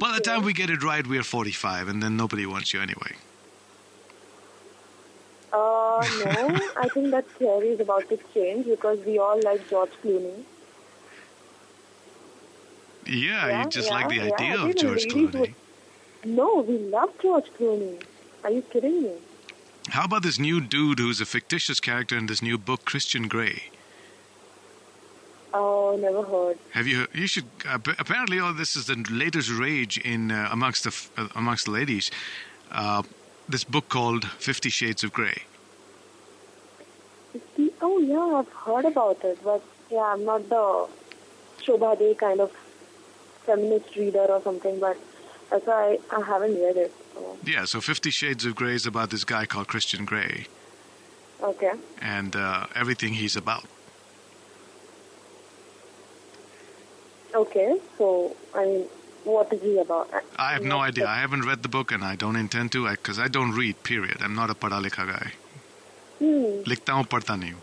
By 0.00 0.12
the 0.14 0.20
time 0.22 0.42
we 0.42 0.52
get 0.52 0.70
it 0.70 0.82
right, 0.82 1.06
we're 1.06 1.22
45, 1.22 1.88
and 1.88 2.02
then 2.02 2.16
nobody 2.16 2.46
wants 2.46 2.72
you 2.72 2.80
anyway. 2.80 3.12
Uh, 5.52 6.04
no, 6.24 6.58
I 6.76 6.88
think 6.88 7.10
that 7.12 7.28
theory 7.38 7.68
is 7.68 7.80
about 7.80 8.08
to 8.08 8.18
change 8.32 8.66
because 8.66 8.98
we 9.06 9.18
all 9.18 9.40
like 9.42 9.68
George 9.70 9.90
Clooney. 10.02 10.42
Yeah, 13.06 13.46
Yeah, 13.48 13.62
you 13.64 13.70
just 13.70 13.88
yeah, 13.88 13.94
like 13.94 14.08
the 14.08 14.20
idea 14.22 14.56
I 14.58 14.68
of 14.68 14.76
George 14.76 15.04
Clooney. 15.06 15.32
would- 15.38 15.54
No, 16.24 16.60
we 16.62 16.78
love 16.78 17.10
George 17.22 17.46
Clooney. 17.58 18.02
Are 18.42 18.50
you 18.50 18.62
kidding 18.62 19.02
me? 19.02 19.12
How 19.90 20.04
about 20.06 20.22
this 20.22 20.38
new 20.38 20.60
dude 20.60 20.98
who's 20.98 21.20
a 21.20 21.26
fictitious 21.26 21.78
character 21.78 22.16
in 22.16 22.26
this 22.26 22.40
new 22.42 22.56
book, 22.58 22.84
Christian 22.86 23.28
Grey? 23.28 23.64
Oh, 25.56 25.96
never 25.96 26.22
heard. 26.24 26.58
Have 26.72 26.88
you? 26.88 27.06
You 27.14 27.28
should. 27.28 27.44
Uh, 27.64 27.78
apparently, 27.98 28.40
oh, 28.40 28.52
this 28.52 28.74
is 28.74 28.86
the 28.86 28.96
latest 29.08 29.50
rage 29.50 29.98
in 29.98 30.32
uh, 30.32 30.48
amongst 30.50 30.82
the 30.82 31.22
uh, 31.22 31.28
amongst 31.36 31.66
the 31.66 31.70
ladies. 31.70 32.10
Uh, 32.72 33.04
this 33.48 33.62
book 33.62 33.88
called 33.88 34.24
Fifty 34.24 34.68
Shades 34.68 35.04
of 35.04 35.12
Grey. 35.12 35.42
Oh 37.80 37.98
yeah, 37.98 38.38
I've 38.40 38.52
heard 38.66 38.84
about 38.84 39.24
it, 39.24 39.38
but 39.44 39.62
yeah, 39.90 40.12
I'm 40.12 40.24
not 40.24 40.48
the 40.48 40.88
Shobhaa 41.62 41.98
De 42.00 42.14
kind 42.16 42.40
of 42.40 42.50
feminist 43.46 43.94
reader 43.94 44.26
or 44.28 44.42
something, 44.42 44.80
but 44.80 44.96
that's 45.50 45.66
why 45.66 45.98
I, 46.10 46.16
I 46.16 46.24
haven't 46.24 46.60
read 46.60 46.76
it. 46.76 46.92
So, 47.12 47.38
Yeah, 47.44 47.64
so 47.64 47.80
Fifty 47.80 48.10
Shades 48.10 48.44
of 48.44 48.56
Grey 48.56 48.74
is 48.74 48.86
about 48.86 49.10
this 49.10 49.22
guy 49.22 49.46
called 49.46 49.68
Christian 49.68 50.04
Grey 50.04 50.46
okay. 51.40 51.72
and 52.00 52.34
uh, 52.34 52.66
everything 52.74 53.12
he's 53.12 53.36
about. 53.36 53.64
Okay, 57.35 57.77
so, 57.97 58.35
I 58.55 58.65
mean, 58.65 58.85
what 59.23 59.51
is 59.53 59.61
he 59.61 59.77
about? 59.77 60.09
I 60.37 60.53
have 60.53 60.61
I'm 60.61 60.67
no 60.67 60.77
not 60.77 60.87
idea. 60.89 61.03
sure. 61.03 61.07
I 61.09 61.19
haven't 61.19 61.45
read 61.45 61.61
the 61.61 61.69
book 61.69 61.91
and 61.91 62.03
I 62.03 62.15
don't 62.15 62.35
intend 62.35 62.71
to 62.73 62.87
because 62.89 63.19
I, 63.19 63.27
don't 63.27 63.51
read. 63.51 63.83
Period. 63.83 64.17
I'm 64.21 64.33
not 64.35 64.49
a 64.49 64.55
पढ़ा 64.55 64.79
लिखा 64.85 65.05
guy. 65.07 65.31
Hmm. 66.19 66.63
लिखता 66.67 66.93
हूँ 66.93 67.05
पढ़ता 67.11 67.35
नहीं 67.35 67.51
हूँ. 67.53 67.61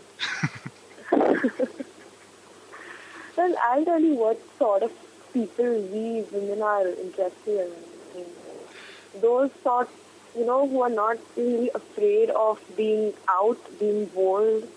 Well, 3.37 3.55
I'll 3.69 3.85
tell 3.85 4.01
you 4.01 4.15
what 4.15 4.39
sort 4.57 4.81
of 4.83 4.91
people 5.33 5.73
we 5.93 6.23
women 6.31 6.61
are 6.63 6.87
interested 6.87 7.67
in. 8.15 8.21
in. 8.21 9.21
Those 9.21 9.51
sort, 9.63 9.89
you 10.35 10.45
know, 10.45 10.67
who 10.67 10.81
are 10.81 10.89
not 10.89 11.17
really 11.35 11.69
afraid 11.75 12.29
of 12.31 12.59
being 12.75 13.13
out, 13.29 13.59
being 13.79 14.05
bold. 14.07 14.67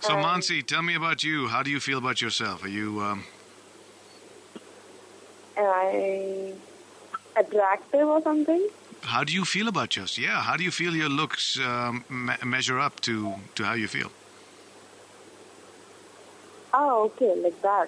So 0.00 0.14
and- 0.16 0.24
Mansi, 0.24 0.66
tell 0.66 0.82
me 0.82 0.94
about 0.94 1.22
you. 1.22 1.46
How 1.48 1.62
do 1.62 1.70
you 1.70 1.78
feel 1.80 1.98
about 1.98 2.20
yourself? 2.20 2.64
Are 2.64 2.68
you? 2.68 3.00
Um, 3.00 3.10
Am 3.10 3.24
I 5.57 6.53
attractive 7.37 8.07
or 8.07 8.21
something? 8.23 8.67
how 9.05 9.23
do 9.23 9.33
you 9.33 9.45
feel 9.45 9.67
about 9.67 9.95
yourself? 9.95 10.17
Yeah. 10.17 10.41
How 10.41 10.57
do 10.57 10.63
you 10.63 10.71
feel 10.71 10.95
your 10.95 11.09
looks 11.09 11.59
um, 11.59 12.03
me- 12.09 12.43
measure 12.43 12.79
up 12.79 12.99
to 13.01 13.35
to 13.55 13.63
how 13.63 13.73
you 13.73 13.87
feel? 13.87 14.11
Oh, 16.73 17.03
okay, 17.05 17.33
like 17.41 17.61
that. 17.61 17.87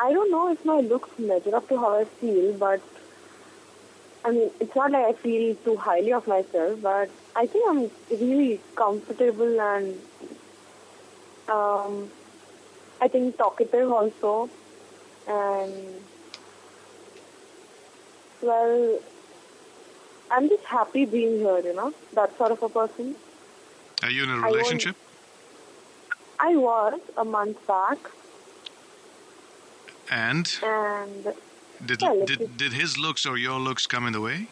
I 0.00 0.12
don't 0.12 0.30
know 0.30 0.52
if 0.52 0.64
my 0.64 0.80
looks 0.80 1.08
measure 1.18 1.54
up 1.54 1.68
to 1.68 1.76
how 1.76 2.00
I 2.00 2.04
feel, 2.20 2.52
but 2.54 2.80
I 4.24 4.32
mean, 4.32 4.50
it's 4.60 4.74
not 4.74 4.90
like 4.90 5.04
I 5.06 5.22
feel 5.22 5.54
too 5.64 5.76
highly 5.76 6.12
of 6.12 6.26
myself, 6.26 6.80
but 6.82 7.08
I 7.36 7.46
think 7.46 7.64
I'm 7.70 7.90
really 8.10 8.60
comfortable 8.76 9.60
and 9.60 9.94
um, 11.48 12.10
I 13.00 13.08
think 13.08 13.38
talkative 13.38 13.90
also. 13.90 14.50
And 15.28 16.00
well, 18.46 18.98
I'm 20.30 20.48
just 20.48 20.64
happy 20.64 21.04
being 21.04 21.38
here, 21.38 21.58
you 21.60 21.74
know, 21.74 21.92
that 22.14 22.36
sort 22.38 22.52
of 22.52 22.62
a 22.62 22.68
person. 22.68 23.14
Are 24.02 24.10
you 24.10 24.24
in 24.24 24.30
a 24.30 24.40
relationship? 24.40 24.96
I 26.38 26.54
was 26.56 27.00
a 27.16 27.24
month 27.24 27.66
back, 27.66 27.98
And 30.10 30.46
and 30.62 31.34
did 31.84 32.00
did 32.26 32.56
did 32.58 32.72
his 32.72 32.98
looks 32.98 33.26
or 33.26 33.36
your 33.36 33.58
looks 33.58 33.86
come 33.86 34.06
in 34.06 34.12
the 34.12 34.20
way? 34.20 34.46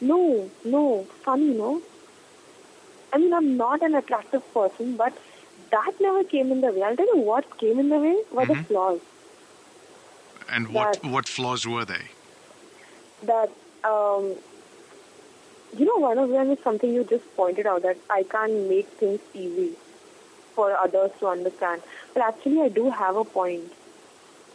No, 0.00 0.50
no, 0.64 1.06
funny, 1.24 1.52
no. 1.54 1.80
I 3.12 3.18
mean, 3.18 3.32
I'm 3.32 3.56
not 3.56 3.82
an 3.82 3.94
attractive 3.94 4.42
person, 4.52 4.96
but 4.96 5.16
that 5.70 5.92
never 6.00 6.24
came 6.24 6.50
in 6.50 6.60
the 6.62 6.72
way. 6.72 6.82
I'll 6.82 6.96
tell 6.96 7.14
you 7.14 7.20
what 7.20 7.58
came 7.58 7.78
in 7.78 7.88
the 7.90 8.00
way 8.06 8.16
were 8.32 8.46
the 8.46 8.54
Mhm. 8.54 8.66
flaws. 8.66 9.00
And 10.48 10.68
what 10.74 10.92
That- 11.02 11.10
what 11.16 11.28
flaws 11.28 11.66
were 11.66 11.84
they? 11.84 12.02
That, 13.26 13.50
um, 13.84 14.34
you 15.76 15.84
know, 15.86 15.96
one 15.96 16.18
of 16.18 16.30
them 16.30 16.50
is 16.50 16.58
something 16.62 16.92
you 16.92 17.04
just 17.04 17.24
pointed 17.36 17.66
out 17.66 17.82
that 17.82 17.96
I 18.10 18.22
can't 18.24 18.68
make 18.68 18.88
things 19.00 19.20
easy 19.34 19.72
for 20.54 20.76
others 20.76 21.10
to 21.20 21.26
understand. 21.28 21.82
But 22.12 22.22
actually, 22.22 22.60
I 22.60 22.68
do 22.68 22.90
have 22.90 23.16
a 23.16 23.24
point, 23.24 23.72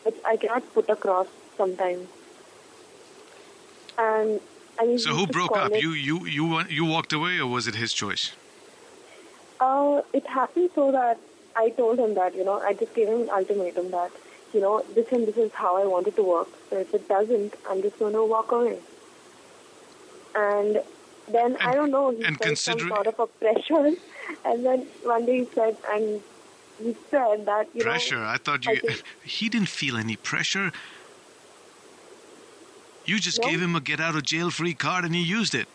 which 0.04 0.16
I 0.26 0.38
cannot 0.38 0.74
put 0.74 0.90
across 0.90 1.28
sometimes. 1.58 2.08
And 3.98 4.40
I 4.80 4.86
mean, 4.86 4.98
So 4.98 5.12
who 5.12 5.28
broke 5.28 5.58
up? 5.58 5.72
it- 5.72 5.82
You 5.82 5.92
you 5.92 6.26
you 6.26 6.62
you 6.70 6.86
walked 6.86 7.12
away, 7.12 7.40
or 7.40 7.48
was 7.48 7.68
it 7.68 7.76
his 7.76 7.92
choice? 7.94 8.32
Uh, 9.60 10.02
it 10.14 10.26
happened 10.26 10.70
so 10.74 10.92
that 10.92 11.20
I 11.56 11.70
told 11.72 12.00
him 12.00 12.14
that, 12.16 12.34
you 12.34 12.46
know, 12.46 12.60
I 12.62 12.74
just 12.74 12.94
gave 12.94 13.10
him 13.10 13.24
an 13.24 13.30
ultimatum 13.30 13.92
that, 13.92 14.12
you 14.53 14.61
know, 14.61 14.85
this 14.95 15.11
and 15.13 15.27
this 15.27 15.37
is 15.37 15.53
how 15.53 15.77
I 15.83 15.85
want 15.87 16.07
it 16.07 16.17
to 16.17 16.23
work. 16.23 16.49
So 16.71 16.77
if 16.79 16.95
it 16.95 17.09
doesn't, 17.09 17.55
I'm 17.69 17.83
just 17.83 17.99
going 17.99 18.13
to 18.15 18.25
walk 18.25 18.53
away. 18.53 18.79
And 20.37 20.81
then, 21.29 21.57
I 21.61 21.65
And- 21.67 21.75
don't 21.75 21.91
know, 21.91 22.11
he 22.11 22.23
and 22.25 22.37
felt 22.39 22.59
some 22.59 22.75
considering- 22.79 22.95
sort 22.95 23.07
of 23.09 23.19
a 23.21 23.27
pressure. 23.27 23.97
And 24.45 24.65
then 24.67 24.87
one 25.03 25.27
day 25.27 25.39
he 25.41 25.49
said, 25.55 25.77
and 25.93 26.23
he 26.83 26.97
said 27.11 27.47
that, 27.47 27.69
you 27.75 27.83
pressure. 27.83 28.17
know. 28.17 28.27
I 28.27 28.37
thought 28.39 28.67
I 28.69 28.73
you. 28.73 28.81
think- 28.81 29.03
he 29.25 29.49
didn't 29.49 29.69
feel 29.69 29.97
any 29.97 30.17
pressure. 30.17 30.73
You 33.07 33.19
just 33.19 33.41
No? 33.43 33.49
gave 33.49 33.61
him 33.61 33.75
a 33.77 33.81
get 33.81 34.01
out 34.01 34.15
of 34.17 34.23
jail 34.23 34.51
free 34.51 34.73
card 34.75 35.05
and 35.05 35.15
he 35.15 35.21
used 35.23 35.55
it. 35.55 35.69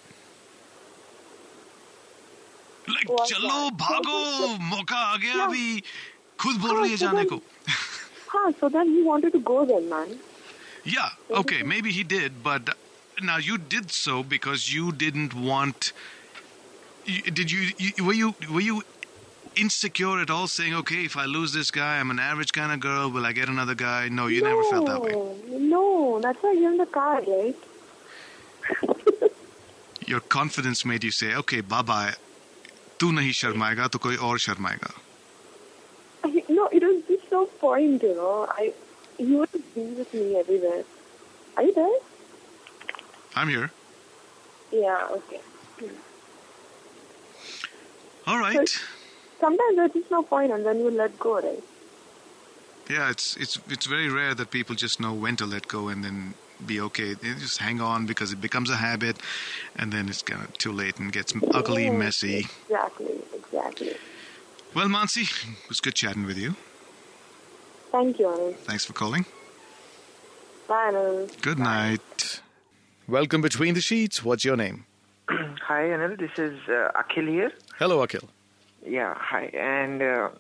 Like 2.88 3.08
Was 3.10 3.30
चलो 3.32 3.50
that? 3.70 3.74
भागो 3.78 4.58
मौका 4.70 4.98
आ 4.98 5.18
गया 5.18 5.34
Yeah. 5.36 5.46
अभी 5.48 5.84
खुद 6.42 6.56
बोल 6.62 6.78
रही 6.80 6.92
है 6.92 6.98
जाने 6.98 7.24
को 7.32 7.40
Huh, 8.34 8.54
so 8.60 8.70
then 8.70 8.90
he 8.90 9.02
wanted 9.02 9.34
to 9.34 9.40
go 9.40 9.66
then, 9.66 9.90
man. 9.90 10.20
Yeah, 10.84 11.10
okay, 11.32 11.64
maybe 11.64 11.92
he 11.92 12.04
did, 12.04 12.44
but 12.44 12.70
now 13.22 13.38
you 13.38 13.58
did 13.58 13.92
so 13.92 14.24
because 14.24 14.74
you 14.74 14.92
didn't 14.92 15.34
want. 15.34 15.94
You, 17.06 17.22
did 17.24 17.52
you, 17.52 17.72
you? 17.78 18.06
Were 18.06 18.14
you? 18.14 18.36
Were 18.50 18.62
you 18.62 18.84
insecure 19.56 20.20
at 20.20 20.30
all, 20.30 20.48
saying, 20.48 20.74
"Okay, 20.76 21.04
if 21.06 21.18
I 21.18 21.26
lose 21.26 21.54
this 21.54 21.72
guy, 21.72 22.00
I'm 22.00 22.12
an 22.12 22.20
average 22.20 22.54
kind 22.54 22.72
of 22.72 22.80
girl. 22.80 23.10
Will 23.10 23.26
I 23.26 23.34
get 23.34 23.50
another 23.50 23.76
guy?" 23.76 24.10
No, 24.10 24.28
you 24.28 24.42
never 24.42 24.64
felt 24.64 24.88
that 24.88 25.02
way. 25.02 25.12
No, 25.12 25.36
No, 25.58 26.20
that's 26.22 26.42
why 26.44 26.52
I 26.52 26.56
gave 26.56 26.64
him 26.64 26.78
the 26.78 26.86
card, 26.86 27.26
right? 27.28 27.56
Your 30.08 30.22
confidence 30.22 30.86
made 30.86 31.04
you 31.04 31.12
say, 31.12 31.36
"Okay, 31.36 31.62
bye 31.62 31.82
bye. 31.82 32.16
तू 33.00 33.12
नहीं 33.12 33.32
शर्माएगा 33.32 33.88
तो 33.88 34.00
कोई 34.00 34.16
और 34.16 34.40
शर्माएगा." 34.40 35.03
no 37.35 37.47
point, 37.67 38.03
you 38.03 38.15
know. 38.15 38.47
I 38.59 38.73
he 39.19 39.35
would 39.41 39.65
be 39.75 39.85
with 40.01 40.13
me 40.15 40.37
everywhere. 40.43 40.85
Are 41.57 41.65
you 41.69 41.75
there? 41.81 41.99
I'm 43.37 43.49
here. 43.49 43.71
Yeah, 44.71 45.01
okay. 45.19 45.41
All 48.27 48.39
right. 48.39 48.71
Sometimes 49.41 49.77
there's 49.77 49.93
just 49.99 50.11
no 50.11 50.23
point, 50.23 50.53
and 50.53 50.65
then 50.67 50.79
you 50.79 50.91
let 50.91 51.19
go, 51.19 51.35
right? 51.41 51.63
Yeah, 52.89 53.11
it's 53.11 53.37
it's 53.37 53.59
it's 53.75 53.87
very 53.87 54.09
rare 54.09 54.35
that 54.35 54.51
people 54.51 54.75
just 54.75 55.01
know 55.01 55.13
when 55.13 55.37
to 55.37 55.47
let 55.47 55.69
go 55.69 55.89
and 55.89 56.05
then 56.05 56.35
be 56.65 56.81
okay. 56.81 57.15
They 57.15 57.35
just 57.35 57.61
hang 57.61 57.81
on 57.81 58.07
because 58.07 58.33
it 58.33 58.41
becomes 58.41 58.71
a 58.71 58.77
habit, 58.77 59.17
and 59.77 59.93
then 59.93 60.09
it's 60.09 60.23
kind 60.23 60.43
of 60.45 60.57
too 60.59 60.73
late 60.73 60.99
and 60.99 61.13
gets 61.13 61.33
ugly, 61.53 61.91
messy. 61.91 62.47
Exactly, 62.69 63.17
exactly. 63.33 63.95
Well, 64.75 64.89
Mansi, 64.89 65.23
it 65.23 65.69
was 65.69 65.81
good 65.81 65.95
chatting 65.95 66.27
with 66.27 66.37
you. 66.37 66.57
Thank 67.95 68.19
you, 68.19 68.27
Anil. 68.27 68.57
Thanks 68.57 68.85
for 68.85 68.93
calling. 68.93 69.25
Bye, 70.67 70.91
Anil. 70.91 71.41
Good 71.43 71.61
night. 71.61 72.41
Welcome 73.07 73.41
between 73.41 73.75
the 73.75 73.81
sheets. 73.81 74.25
What's 74.25 74.45
your 74.45 74.57
name? 74.57 74.85
Hi, 75.29 75.83
Anil. 75.95 76.19
This 76.19 76.37
is 76.37 76.59
uh, 76.69 76.91
Akhil 77.01 77.29
here. 77.29 77.53
Hello, 77.79 78.05
Akhil. 78.05 78.27
Yeah, 78.85 79.15
hi. 79.17 79.45
And 79.55 80.03
uh, 80.03 80.31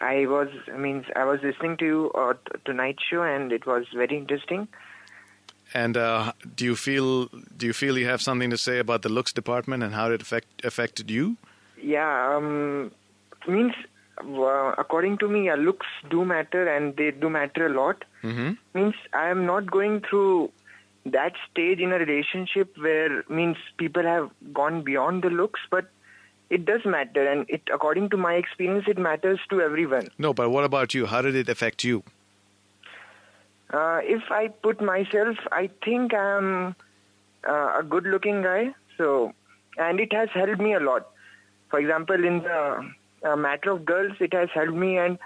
I 0.00 0.26
was, 0.26 0.48
means, 0.78 1.04
I 1.16 1.24
was 1.24 1.40
listening 1.42 1.76
to 1.78 1.84
you 1.84 2.12
uh, 2.14 2.34
t- 2.34 2.60
tonight 2.64 2.98
show, 3.10 3.22
and 3.22 3.50
it 3.50 3.66
was 3.66 3.84
very 3.92 4.16
interesting. 4.16 4.68
And 5.74 5.96
uh, 5.96 6.32
do 6.54 6.64
you 6.64 6.76
feel 6.76 7.26
do 7.56 7.66
you 7.66 7.72
feel 7.72 7.98
you 7.98 8.06
have 8.06 8.22
something 8.22 8.50
to 8.50 8.58
say 8.58 8.78
about 8.78 9.02
the 9.02 9.08
looks 9.08 9.32
department 9.32 9.82
and 9.82 9.92
how 9.92 10.08
it 10.12 10.22
affect, 10.22 10.64
affected 10.64 11.10
you? 11.10 11.36
Yeah, 11.82 12.36
um, 12.36 12.92
means, 13.48 13.74
uh, 14.22 14.74
according 14.78 15.18
to 15.18 15.28
me, 15.28 15.48
uh, 15.50 15.56
looks 15.56 15.86
do 16.10 16.24
matter, 16.24 16.68
and 16.68 16.96
they 16.96 17.10
do 17.10 17.28
matter 17.28 17.66
a 17.66 17.68
lot. 17.68 18.04
Mm-hmm. 18.22 18.52
Means, 18.74 18.94
I 19.12 19.28
am 19.28 19.46
not 19.46 19.70
going 19.70 20.00
through 20.00 20.50
that 21.06 21.32
stage 21.50 21.80
in 21.80 21.92
a 21.92 21.98
relationship 21.98 22.76
where 22.78 23.24
means 23.28 23.56
people 23.76 24.02
have 24.02 24.30
gone 24.52 24.82
beyond 24.82 25.22
the 25.22 25.30
looks, 25.30 25.60
but 25.70 25.90
it 26.50 26.64
does 26.64 26.84
matter, 26.84 27.26
and 27.26 27.46
it, 27.48 27.62
according 27.72 28.10
to 28.10 28.16
my 28.16 28.34
experience, 28.34 28.84
it 28.86 28.98
matters 28.98 29.40
to 29.50 29.60
everyone. 29.60 30.08
No, 30.18 30.32
but 30.32 30.50
what 30.50 30.64
about 30.64 30.94
you? 30.94 31.06
How 31.06 31.22
did 31.22 31.34
it 31.34 31.48
affect 31.48 31.82
you? 31.82 32.02
Uh, 33.70 34.00
if 34.02 34.22
I 34.30 34.48
put 34.48 34.82
myself, 34.82 35.38
I 35.50 35.70
think 35.82 36.12
I'm 36.12 36.76
uh, 37.48 37.78
a 37.80 37.82
good-looking 37.82 38.42
guy. 38.42 38.74
So, 38.98 39.32
and 39.78 39.98
it 39.98 40.12
has 40.12 40.28
helped 40.34 40.60
me 40.60 40.74
a 40.74 40.80
lot. 40.80 41.08
For 41.70 41.80
example, 41.80 42.22
in 42.22 42.40
the 42.40 42.92
uh, 43.24 43.36
matter 43.36 43.70
of 43.70 43.84
girls, 43.84 44.12
it 44.20 44.32
has 44.34 44.48
helped 44.54 44.74
me, 44.74 44.98
and 44.98 45.18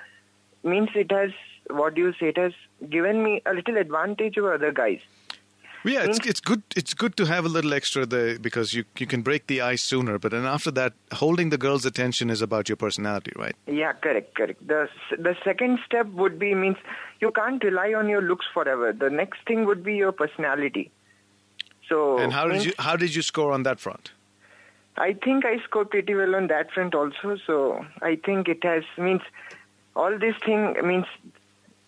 means 0.62 0.88
it 0.94 1.10
has 1.10 1.30
what 1.70 1.94
do 1.94 2.00
you 2.00 2.12
say? 2.12 2.28
It 2.28 2.38
has 2.38 2.52
given 2.90 3.22
me 3.22 3.42
a 3.46 3.52
little 3.52 3.76
advantage 3.76 4.38
over 4.38 4.54
other 4.54 4.72
guys. 4.72 5.00
Yeah, 5.84 6.02
it's 6.02 6.18
it's 6.26 6.40
good. 6.40 6.62
It's 6.74 6.94
good 6.94 7.16
to 7.16 7.26
have 7.26 7.44
a 7.44 7.48
little 7.48 7.72
extra 7.72 8.06
there 8.06 8.40
because 8.40 8.74
you 8.74 8.84
you 8.98 9.06
can 9.06 9.22
break 9.22 9.46
the 9.46 9.60
ice 9.60 9.82
sooner. 9.82 10.18
But 10.18 10.32
then 10.32 10.44
after 10.44 10.72
that, 10.72 10.94
holding 11.12 11.50
the 11.50 11.58
girl's 11.58 11.86
attention 11.86 12.28
is 12.28 12.42
about 12.42 12.68
your 12.68 12.74
personality, 12.74 13.32
right? 13.36 13.54
Yeah, 13.66 13.92
correct, 13.92 14.34
correct. 14.34 14.66
The 14.66 14.88
the 15.10 15.36
second 15.44 15.78
step 15.86 16.08
would 16.08 16.40
be 16.40 16.54
means 16.54 16.76
you 17.20 17.30
can't 17.30 17.62
rely 17.62 17.94
on 17.94 18.08
your 18.08 18.20
looks 18.20 18.46
forever. 18.52 18.92
The 18.92 19.10
next 19.10 19.46
thing 19.46 19.64
would 19.66 19.84
be 19.84 19.94
your 19.94 20.10
personality. 20.10 20.90
So 21.88 22.18
and 22.18 22.32
how 22.32 22.48
did 22.48 22.64
you 22.64 22.72
how 22.78 22.96
did 22.96 23.14
you 23.14 23.22
score 23.22 23.52
on 23.52 23.62
that 23.62 23.78
front? 23.78 24.10
I 24.98 25.12
think 25.12 25.44
I 25.44 25.58
scored 25.64 25.90
pretty 25.90 26.14
well 26.14 26.34
on 26.34 26.46
that 26.48 26.70
front 26.72 26.94
also. 26.94 27.36
So 27.46 27.84
I 28.02 28.16
think 28.24 28.48
it 28.48 28.62
has 28.64 28.84
means 28.98 29.20
all 29.94 30.18
this 30.18 30.34
thing 30.44 30.74
means 30.84 31.06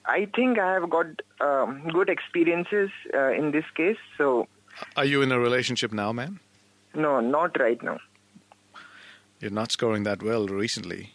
I 0.07 0.27
think 0.35 0.59
I 0.59 0.73
have 0.75 0.89
got 0.91 1.07
um, 1.41 1.89
good 1.93 2.09
experiences 2.09 2.91
uh, 3.15 3.33
in 3.33 3.51
this 3.53 3.65
case. 3.75 3.97
So 4.17 4.47
Are 4.97 5.05
you 5.05 5.23
in 5.23 5.33
a 5.33 5.39
relationship 5.39 5.93
now, 5.93 6.13
man? 6.13 6.41
no, 6.95 7.21
not 7.21 7.59
right 7.61 7.81
now. 7.83 7.99
You're 9.41 9.53
not 9.53 9.71
scoring 9.73 10.03
that 10.05 10.23
well 10.23 10.47
recently. 10.49 11.13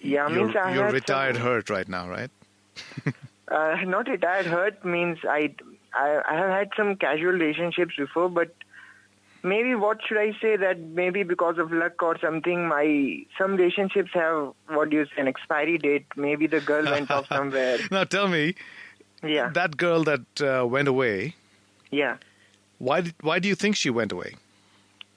Yeah, 0.00 0.28
you're 0.28 0.44
means 0.44 0.56
I 0.56 0.74
you're 0.74 0.90
retired 0.90 1.36
some- 1.36 1.44
hurt 1.44 1.70
right 1.70 1.88
now, 1.88 2.08
right? 2.08 2.30
Uh, 3.48 3.76
not 3.84 4.08
retired 4.08 4.46
hurt 4.46 4.82
means 4.82 5.18
I, 5.28 5.54
I 5.94 6.22
I 6.26 6.34
have 6.38 6.48
had 6.48 6.70
some 6.74 6.96
casual 6.96 7.32
relationships 7.32 7.94
before, 7.98 8.30
but 8.30 8.54
maybe 9.42 9.74
what 9.74 9.98
should 10.06 10.18
I 10.18 10.32
say 10.40 10.56
that 10.56 10.78
maybe 10.80 11.22
because 11.22 11.58
of 11.58 11.72
luck 11.72 12.02
or 12.02 12.18
something, 12.20 12.68
my 12.68 13.24
some 13.38 13.56
relationships 13.56 14.10
have 14.14 14.52
what 14.68 14.92
you 14.92 15.04
say 15.06 15.20
an 15.22 15.28
expiry 15.28 15.78
date. 15.78 16.06
Maybe 16.16 16.46
the 16.46 16.60
girl 16.60 16.84
went 16.84 17.10
off 17.10 17.26
somewhere. 17.38 17.78
Now 17.90 18.04
tell 18.04 18.28
me, 18.28 18.54
Yeah, 19.22 19.50
that 19.54 19.76
girl 19.76 20.04
that 20.04 20.40
uh, 20.40 20.66
went 20.66 20.88
away. 20.88 21.34
yeah. 21.90 22.16
Why 22.78 23.00
did 23.02 23.14
why 23.20 23.38
do 23.38 23.48
you 23.48 23.54
think 23.54 23.76
she 23.76 23.90
went 23.90 24.10
away? 24.12 24.34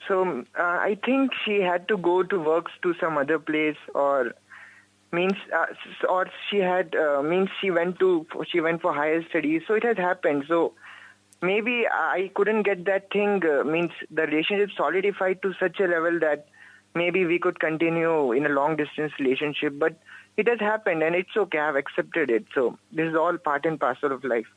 So 0.08 0.22
uh, 0.58 0.62
I 0.62 0.98
think 1.04 1.32
she 1.44 1.62
had 1.62 1.88
to 1.88 1.98
go 1.98 2.22
to 2.22 2.40
work 2.40 2.68
to 2.84 2.94
some 3.00 3.18
other 3.18 3.40
place, 3.40 3.78
or 3.96 4.34
means, 5.12 5.34
uh, 5.52 5.66
or 6.08 6.28
she 6.50 6.58
had 6.60 6.96
uh, 6.96 7.24
means 7.24 7.50
she 7.60 7.72
went 7.72 7.98
to 8.00 8.28
she 8.52 8.62
went 8.62 8.84
for 8.84 8.94
higher 8.94 9.24
studies. 9.30 9.64
So 9.68 9.74
it 9.74 9.84
has 9.84 9.98
happened. 9.98 10.44
So 10.48 10.74
maybe 11.42 11.86
I 11.92 12.32
couldn't 12.36 12.64
get 12.64 12.86
that 12.86 13.12
thing. 13.12 13.42
Uh, 13.46 13.64
means 13.64 13.92
the 14.10 14.24
relationship 14.24 14.70
solidified 14.76 15.42
to 15.42 15.54
such 15.60 15.80
a 15.80 15.88
level 15.88 16.20
that 16.20 16.48
maybe 16.94 17.26
we 17.26 17.40
could 17.40 17.60
continue 17.60 18.32
in 18.32 18.46
a 18.46 18.50
long 18.50 18.76
distance 18.76 19.14
relationship. 19.20 19.78
But 19.78 19.98
it 20.38 20.48
has 20.48 20.60
happened, 20.60 21.04
and 21.04 21.16
it's 21.16 21.36
okay. 21.38 21.60
I've 21.60 21.76
accepted 21.76 22.30
it. 22.30 22.46
So 22.54 22.78
this 22.92 23.08
is 23.08 23.16
all 23.16 23.38
part 23.38 23.66
and 23.66 23.80
parcel 23.80 24.12
of 24.12 24.24
life. 24.24 24.48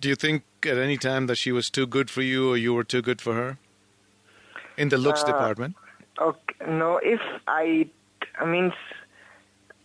Do 0.00 0.08
you 0.08 0.14
think 0.14 0.44
at 0.64 0.78
any 0.78 0.96
time 0.96 1.26
that 1.26 1.36
she 1.36 1.50
was 1.50 1.70
too 1.70 1.86
good 1.86 2.08
for 2.08 2.22
you 2.22 2.50
or 2.52 2.56
you 2.56 2.72
were 2.72 2.84
too 2.84 3.02
good 3.02 3.20
for 3.20 3.34
her? 3.34 3.58
In 4.76 4.90
the 4.90 4.98
looks 4.98 5.22
Uh, 5.24 5.26
department? 5.26 5.74
Okay, 6.20 6.54
no, 6.68 7.00
if 7.02 7.20
I, 7.48 7.88
I 8.38 8.44
mean, 8.44 8.72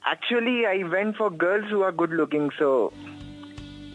actually, 0.06 0.68
I 0.68 0.84
went 0.84 1.18
for 1.18 1.32
girls 1.32 1.66
who 1.70 1.82
are 1.82 1.92
good 1.92 2.12
looking. 2.12 2.52
So, 2.60 2.94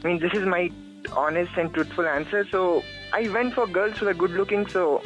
I 0.03 0.09
mean, 0.09 0.19
this 0.19 0.33
is 0.33 0.45
my 0.45 0.73
honest 1.17 1.53
and 1.57 1.73
truthful 1.73 2.07
answer. 2.07 2.47
So, 2.51 2.83
I 3.13 3.29
went 3.29 3.55
for 3.55 3.67
girls 3.67 3.99
who 3.99 4.09
are 4.09 4.15
good 4.15 4.33
looking. 4.33 4.67
So, 4.69 5.03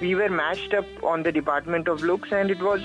we 0.00 0.14
were 0.14 0.28
matched 0.28 0.74
up 0.74 0.86
on 1.02 1.22
the 1.22 1.32
department 1.32 1.88
of 1.88 2.02
looks, 2.02 2.30
and 2.32 2.50
it 2.50 2.60
was 2.62 2.80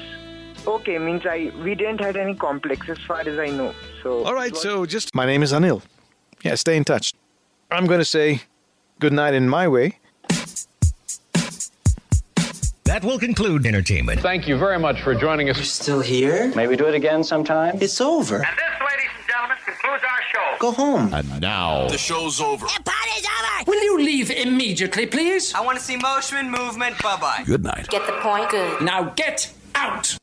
okay. 0.65 0.97
Means 0.97 1.25
I 1.25 1.51
we 1.63 1.75
didn't 1.75 2.01
have 2.01 2.15
any 2.15 2.35
complex 2.35 2.89
as 2.89 2.97
far 2.99 3.19
as 3.21 3.37
I 3.39 3.47
know. 3.47 3.73
So, 4.01 4.23
All 4.23 4.33
right, 4.33 4.51
was- 4.51 4.61
so 4.61 4.85
just. 4.85 5.13
My 5.15 5.25
name 5.25 5.43
is 5.43 5.51
Anil. 5.53 5.81
Yeah, 6.43 6.55
stay 6.55 6.75
in 6.77 6.83
touch. 6.83 7.13
I'm 7.71 7.85
going 7.87 7.99
to 7.99 8.05
say 8.05 8.41
good 8.99 9.13
night 9.13 9.33
in 9.33 9.47
my 9.49 9.67
way. 9.67 9.99
That 12.85 13.03
will 13.03 13.17
conclude 13.17 13.65
entertainment. 13.65 14.19
Thank 14.21 14.47
you 14.47 14.57
very 14.57 14.77
much 14.77 15.01
for 15.01 15.15
joining 15.15 15.49
us. 15.49 15.57
You're 15.57 15.65
still 15.65 16.01
here? 16.01 16.51
Maybe 16.55 16.75
do 16.75 16.85
it 16.85 16.93
again 16.93 17.23
sometime. 17.23 17.77
It's 17.81 17.99
over. 18.01 18.35
And 18.35 18.45
this, 18.45 18.81
ladies 18.85 19.09
and 19.17 19.27
gentlemen, 19.27 19.57
concludes 19.65 20.03
our 20.03 20.21
show. 20.33 20.55
Go 20.59 20.71
home. 20.71 21.13
And 21.13 21.41
now, 21.41 21.87
The 21.87 21.97
show's 21.97 22.41
over. 22.41 22.65
The 22.65 22.81
party's 22.83 23.25
over! 23.25 23.71
Will 23.71 23.83
you 23.83 23.97
leave 24.03 24.31
immediately, 24.31 25.05
please? 25.05 25.53
I 25.53 25.61
want 25.61 25.77
to 25.77 25.83
see 25.83 25.97
motion 25.97 26.49
movement. 26.49 27.01
Bye 27.01 27.17
bye. 27.17 27.43
Good 27.45 27.63
night. 27.63 27.89
Get 27.89 28.05
the 28.07 28.13
point? 28.13 28.49
Good. 28.49 28.81
Now 28.81 29.13
get 29.15 29.51
out! 29.75 30.17